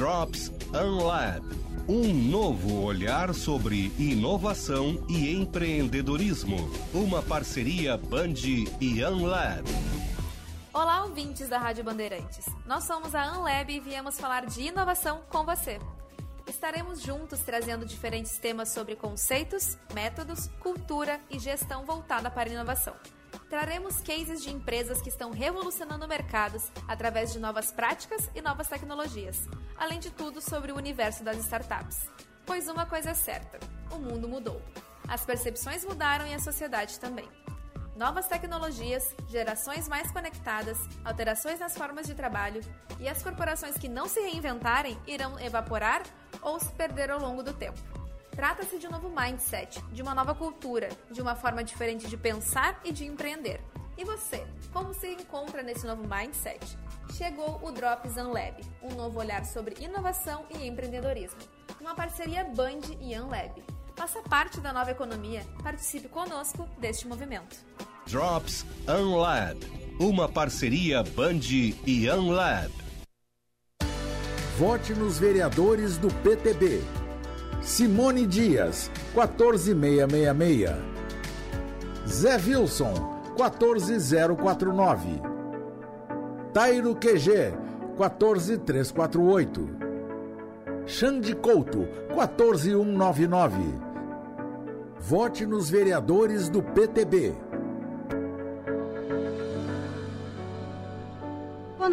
[0.00, 1.46] Drops Unlab.
[1.86, 6.56] Um novo olhar sobre inovação e empreendedorismo.
[6.94, 8.32] Uma parceria Band
[8.80, 9.68] e Unlab.
[10.72, 12.46] Olá, ouvintes da Rádio Bandeirantes.
[12.64, 15.78] Nós somos a Unlab e viemos falar de inovação com você.
[16.48, 22.94] Estaremos juntos trazendo diferentes temas sobre conceitos, métodos, cultura e gestão voltada para a inovação.
[23.48, 29.48] Traremos cases de empresas que estão revolucionando mercados através de novas práticas e novas tecnologias,
[29.76, 32.08] além de tudo sobre o universo das startups.
[32.46, 33.58] Pois uma coisa é certa:
[33.90, 34.62] o mundo mudou.
[35.08, 37.28] As percepções mudaram e a sociedade também.
[37.96, 42.62] Novas tecnologias, gerações mais conectadas, alterações nas formas de trabalho
[42.98, 46.02] e as corporações que não se reinventarem irão evaporar
[46.40, 47.78] ou se perder ao longo do tempo.
[48.40, 52.80] Trata-se de um novo mindset, de uma nova cultura, de uma forma diferente de pensar
[52.82, 53.60] e de empreender.
[53.98, 56.58] E você, como se encontra nesse novo mindset?
[57.12, 61.38] Chegou o Drops Unlab, um novo olhar sobre inovação e empreendedorismo.
[61.78, 63.62] Uma parceria Band e Unlab.
[63.94, 67.58] Faça parte da nova economia, participe conosco deste movimento.
[68.06, 69.60] Drops Unlab.
[70.00, 71.40] Uma parceria Band
[71.86, 72.72] e Unlab.
[74.56, 76.99] Vote nos vereadores do PTB.
[77.62, 80.70] Simone Dias, 14666.
[82.06, 82.94] Zé Wilson,
[83.36, 85.20] 14049.
[86.52, 87.54] Tairo QG,
[87.96, 89.68] 14348.
[90.86, 93.80] Xande Couto, 14199.
[94.98, 97.34] Vote nos vereadores do PTB.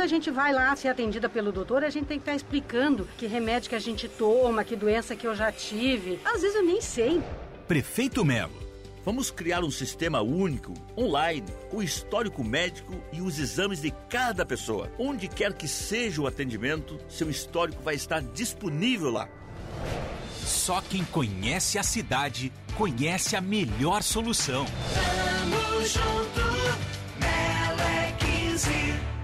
[0.07, 3.27] A gente vai lá ser atendida pelo doutor, a gente tem que estar explicando que
[3.27, 6.17] remédio que a gente toma, que doença que eu já tive.
[6.23, 7.21] Às vezes eu nem sei.
[7.67, 8.55] Prefeito Melo.
[9.03, 14.89] Vamos criar um sistema único, online, com histórico médico e os exames de cada pessoa.
[14.97, 19.27] Onde quer que seja o atendimento, seu histórico vai estar disponível lá.
[20.41, 24.65] Só quem conhece a cidade conhece a melhor solução.
[24.93, 26.41] Tamo junto,
[27.19, 29.16] Melo é 15.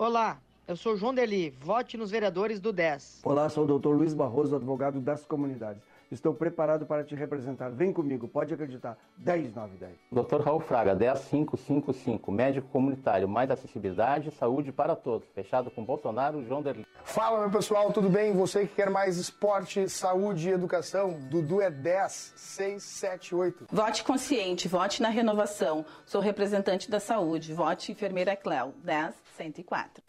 [0.00, 3.20] Olá, eu sou João Deli, vote nos vereadores do 10.
[3.22, 3.90] Olá, sou o Dr.
[3.90, 5.82] Luiz Barroso, advogado das comunidades.
[6.10, 7.68] Estou preparado para te representar.
[7.70, 8.96] Vem comigo, pode acreditar.
[9.18, 9.92] 10, 9, 10.
[10.10, 10.40] Dr.
[10.40, 15.28] Raul Fraga, 10555, médico comunitário, mais acessibilidade, saúde para todos.
[15.34, 16.86] Fechado com Bolsonaro, João Derli.
[17.04, 18.32] Fala, meu pessoal, tudo bem?
[18.32, 23.66] Você que quer mais esporte, saúde e educação, Dudu é 10, 6, 7, 8.
[23.70, 25.84] Vote consciente, vote na renovação.
[26.04, 30.04] Sou representante da saúde, vote enfermeira Cléo, 10, 104.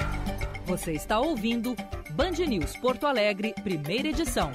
[0.66, 1.74] Você está ouvindo
[2.12, 4.52] Band News Porto Alegre, primeira edição.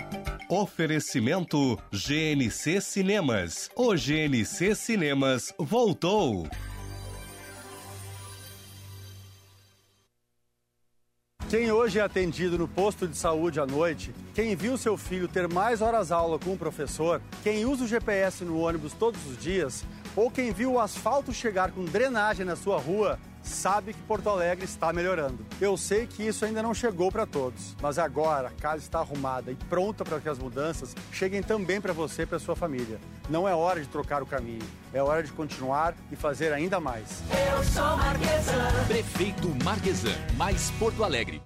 [0.51, 3.71] Oferecimento GNC Cinemas.
[3.75, 6.47] O GNC Cinemas voltou.
[11.49, 15.49] Quem hoje é atendido no posto de saúde à noite, quem viu seu filho ter
[15.49, 19.85] mais horas aula com o professor, quem usa o GPS no ônibus todos os dias,
[20.17, 23.17] ou quem viu o asfalto chegar com drenagem na sua rua,
[23.47, 25.45] sabe que Porto Alegre está melhorando.
[25.61, 29.51] Eu sei que isso ainda não chegou para todos, mas agora a casa está arrumada
[29.51, 32.99] e pronta para que as mudanças cheguem também para você e para sua família.
[33.29, 37.23] Não é hora de trocar o caminho, é hora de continuar e fazer ainda mais.
[37.53, 38.87] Eu sou Marquesan.
[38.87, 41.43] Prefeito Marquesan, mais Porto Alegre.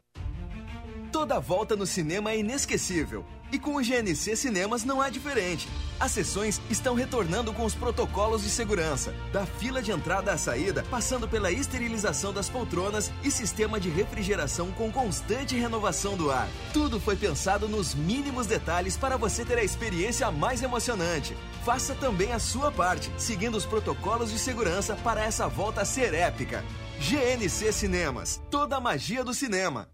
[1.13, 3.25] Toda volta no cinema é inesquecível.
[3.51, 5.69] E com o GNC Cinemas não é diferente.
[5.99, 10.85] As sessões estão retornando com os protocolos de segurança, da fila de entrada à saída,
[10.89, 16.49] passando pela esterilização das poltronas e sistema de refrigeração com constante renovação do ar.
[16.73, 21.37] Tudo foi pensado nos mínimos detalhes para você ter a experiência mais emocionante.
[21.65, 26.65] Faça também a sua parte, seguindo os protocolos de segurança para essa volta ser épica.
[27.01, 29.89] GNC Cinemas, toda a magia do cinema.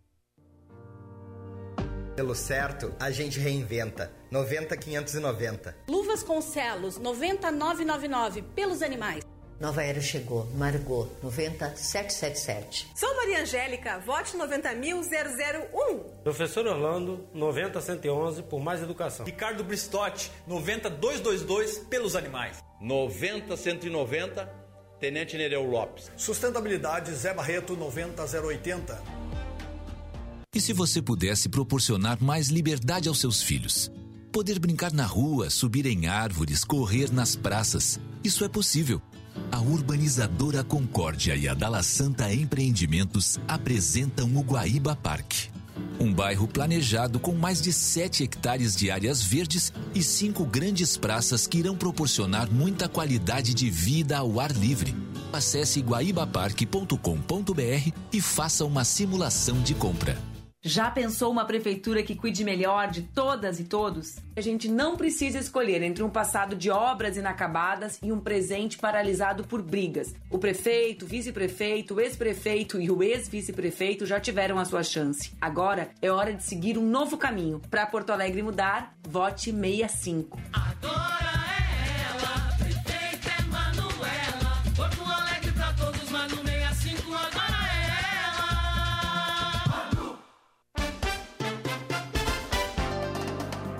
[2.17, 4.11] Pelo certo, a gente reinventa.
[4.31, 5.77] 90590.
[5.87, 9.23] Luvas com celos 9999 pelos animais.
[9.61, 12.89] Nova Era chegou, Margot 90777.
[12.95, 16.23] Sou Maria Angélica, vote 90001.
[16.25, 19.27] Professor Orlando 90111 por mais educação.
[19.27, 22.65] Ricardo Bristotti 90222 pelos animais.
[22.81, 24.67] 90190
[24.99, 26.11] Tenente Nereu Lopes.
[26.17, 29.26] Sustentabilidade Zé Barreto 90080.
[30.57, 33.93] E se você pudesse proporcionar mais liberdade aos seus filhos?
[34.33, 38.01] Poder brincar na rua, subir em árvores, correr nas praças.
[38.25, 39.03] Isso é possível.
[39.53, 45.51] A urbanizadora Concórdia e a Dala Santa Empreendimentos apresentam o Guaíba Parque.
[46.01, 51.47] Um bairro planejado com mais de 7 hectares de áreas verdes e cinco grandes praças
[51.47, 54.97] que irão proporcionar muita qualidade de vida ao ar livre.
[55.35, 60.17] Acesse guaibaparque.com.br e faça uma simulação de compra.
[60.67, 64.17] Já pensou uma prefeitura que cuide melhor de todas e todos?
[64.35, 69.45] A gente não precisa escolher entre um passado de obras inacabadas e um presente paralisado
[69.45, 70.13] por brigas.
[70.29, 75.33] O prefeito, vice-prefeito, ex-prefeito e o ex-vice-prefeito já tiveram a sua chance.
[75.41, 77.63] Agora é hora de seguir um novo caminho.
[77.71, 80.37] Para Porto Alegre mudar, vote 65.
[80.53, 81.36] Agora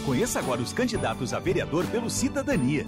[0.04, 2.84] Conheça agora os candidatos a vereador pelo Cidadania.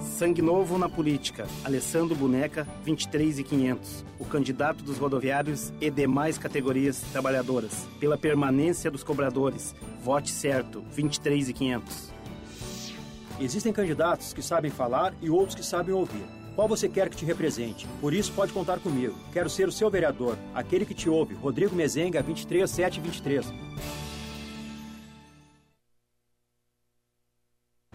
[0.00, 4.06] Sangue Novo na Política, Alessandro Boneca, 23 e 500.
[4.18, 7.86] O candidato dos rodoviários e demais categorias trabalhadoras.
[7.98, 12.09] Pela permanência dos cobradores, vote certo, 23 e 500.
[13.40, 16.24] Existem candidatos que sabem falar e outros que sabem ouvir.
[16.54, 17.86] Qual você quer que te represente?
[17.98, 19.18] Por isso pode contar comigo.
[19.32, 21.34] Quero ser o seu vereador, aquele que te ouve.
[21.34, 23.46] Rodrigo Mezenga, 23723.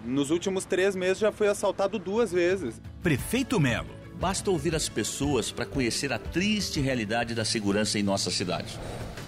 [0.03, 2.81] Nos últimos três meses já fui assaltado duas vezes.
[3.03, 3.93] Prefeito Melo.
[4.19, 8.79] Basta ouvir as pessoas para conhecer a triste realidade da segurança em nossa cidade.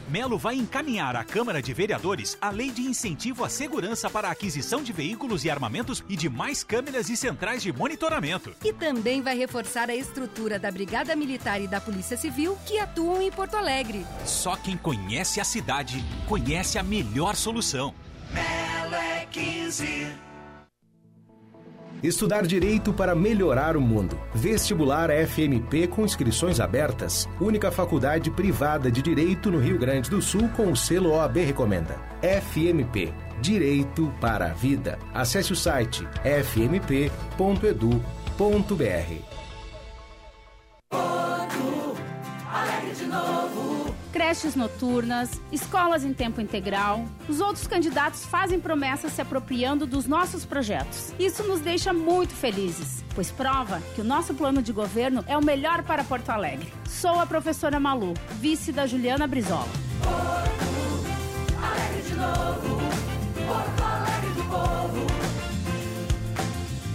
[0.08, 4.32] Melo vai encaminhar à Câmara de Vereadores a lei de incentivo à segurança para a
[4.32, 8.56] aquisição de veículos e armamentos e de mais câmeras e centrais de monitoramento.
[8.64, 13.22] E também vai reforçar a estrutura da Brigada Militar e da Polícia Civil que atuam
[13.22, 14.06] em Porto Alegre.
[14.26, 17.94] Só quem conhece a cidade conhece a melhor solução.
[18.32, 20.27] Melo é 15.
[22.04, 24.20] Estudar Direito para melhorar o mundo.
[24.34, 27.28] Vestibular FMP com inscrições abertas.
[27.42, 32.00] Única faculdade privada de Direito no Rio Grande do Sul com o selo OAB Recomenda.
[32.22, 33.12] FMP.
[33.42, 35.00] Direito para a Vida.
[35.14, 37.38] Acesse o site fmp.edu.br.
[44.28, 47.06] creches noturnas, escolas em tempo integral.
[47.30, 51.14] Os outros candidatos fazem promessas se apropriando dos nossos projetos.
[51.18, 55.42] Isso nos deixa muito felizes, pois prova que o nosso plano de governo é o
[55.42, 56.74] melhor para Porto Alegre.
[56.90, 59.70] Sou a professora Malu, vice da Juliana Brizola.
[61.64, 62.80] Alegre de novo,
[63.48, 65.08] Porto Alegre do povo.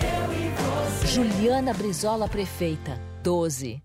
[0.02, 1.06] Eu e você.
[1.06, 3.82] Juliana Brizola Prefeita, 12.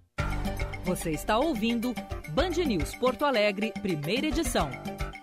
[0.84, 1.94] Você está ouvindo
[2.38, 4.70] Band News Porto Alegre, primeira edição.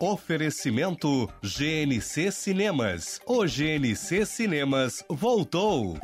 [0.01, 3.21] Oferecimento GNC Cinemas.
[3.25, 5.97] O GNC Cinemas voltou.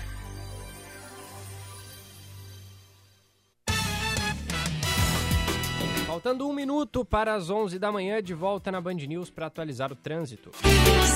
[6.06, 9.90] Faltando um minuto para as 11 da manhã, de volta na Band News para atualizar
[9.90, 10.52] o trânsito.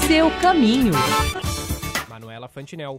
[0.08, 0.92] Seu caminho.
[2.08, 2.98] Manuela Fantinel.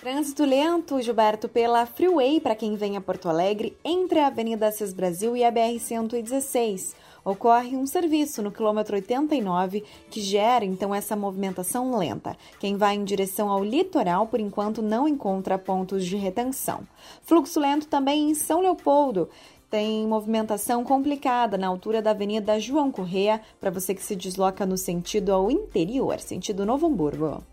[0.00, 4.94] Trânsito lento, Gilberto, pela Freeway para quem vem a Porto Alegre, entre a Avenida Assis
[4.94, 6.94] Brasil e a BR-116.
[7.22, 12.34] Ocorre um serviço no quilômetro 89 que gera então essa movimentação lenta.
[12.58, 16.80] Quem vai em direção ao litoral, por enquanto, não encontra pontos de retenção.
[17.20, 19.28] Fluxo lento também em São Leopoldo.
[19.68, 24.78] Tem movimentação complicada na altura da Avenida João Correa, para você que se desloca no
[24.78, 27.44] sentido ao interior, sentido Novo Hamburgo.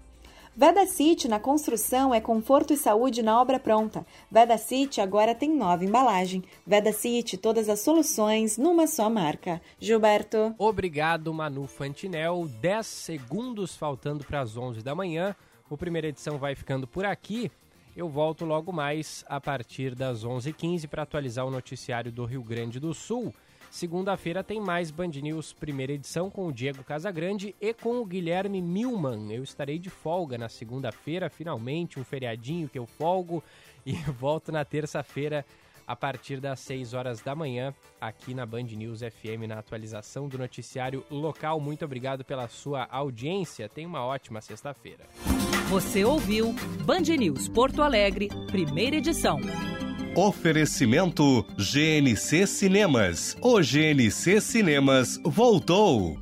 [0.59, 4.03] Veda City na construção é conforto e saúde na obra pronta.
[4.31, 6.43] Veda City agora tem nova embalagem.
[6.65, 9.61] Veda City, todas as soluções numa só marca.
[9.79, 10.55] Gilberto.
[10.57, 12.49] Obrigado, Manu Fantinel.
[12.59, 15.35] 10 segundos faltando para as 11 da manhã.
[15.69, 17.51] O primeira edição vai ficando por aqui.
[17.95, 22.79] Eu volto logo mais a partir das 11h15 para atualizar o noticiário do Rio Grande
[22.79, 23.31] do Sul.
[23.69, 28.61] Segunda-feira tem mais Band News primeira edição com o Diego Casagrande e com o Guilherme
[28.61, 29.31] Milman.
[29.31, 33.43] Eu estarei de folga na segunda-feira, finalmente, um feriadinho que eu folgo
[33.85, 35.45] e volto na terça-feira
[35.87, 40.37] a partir das 6 horas da manhã aqui na Band News FM na atualização do
[40.37, 41.61] noticiário local.
[41.61, 43.69] Muito obrigado pela sua audiência.
[43.69, 45.05] Tenha uma ótima sexta-feira.
[45.69, 46.53] Você ouviu
[46.85, 49.39] Band News Porto Alegre, primeira edição.
[50.17, 53.37] Oferecimento GNC Cinemas.
[53.39, 56.17] O GNC Cinemas voltou.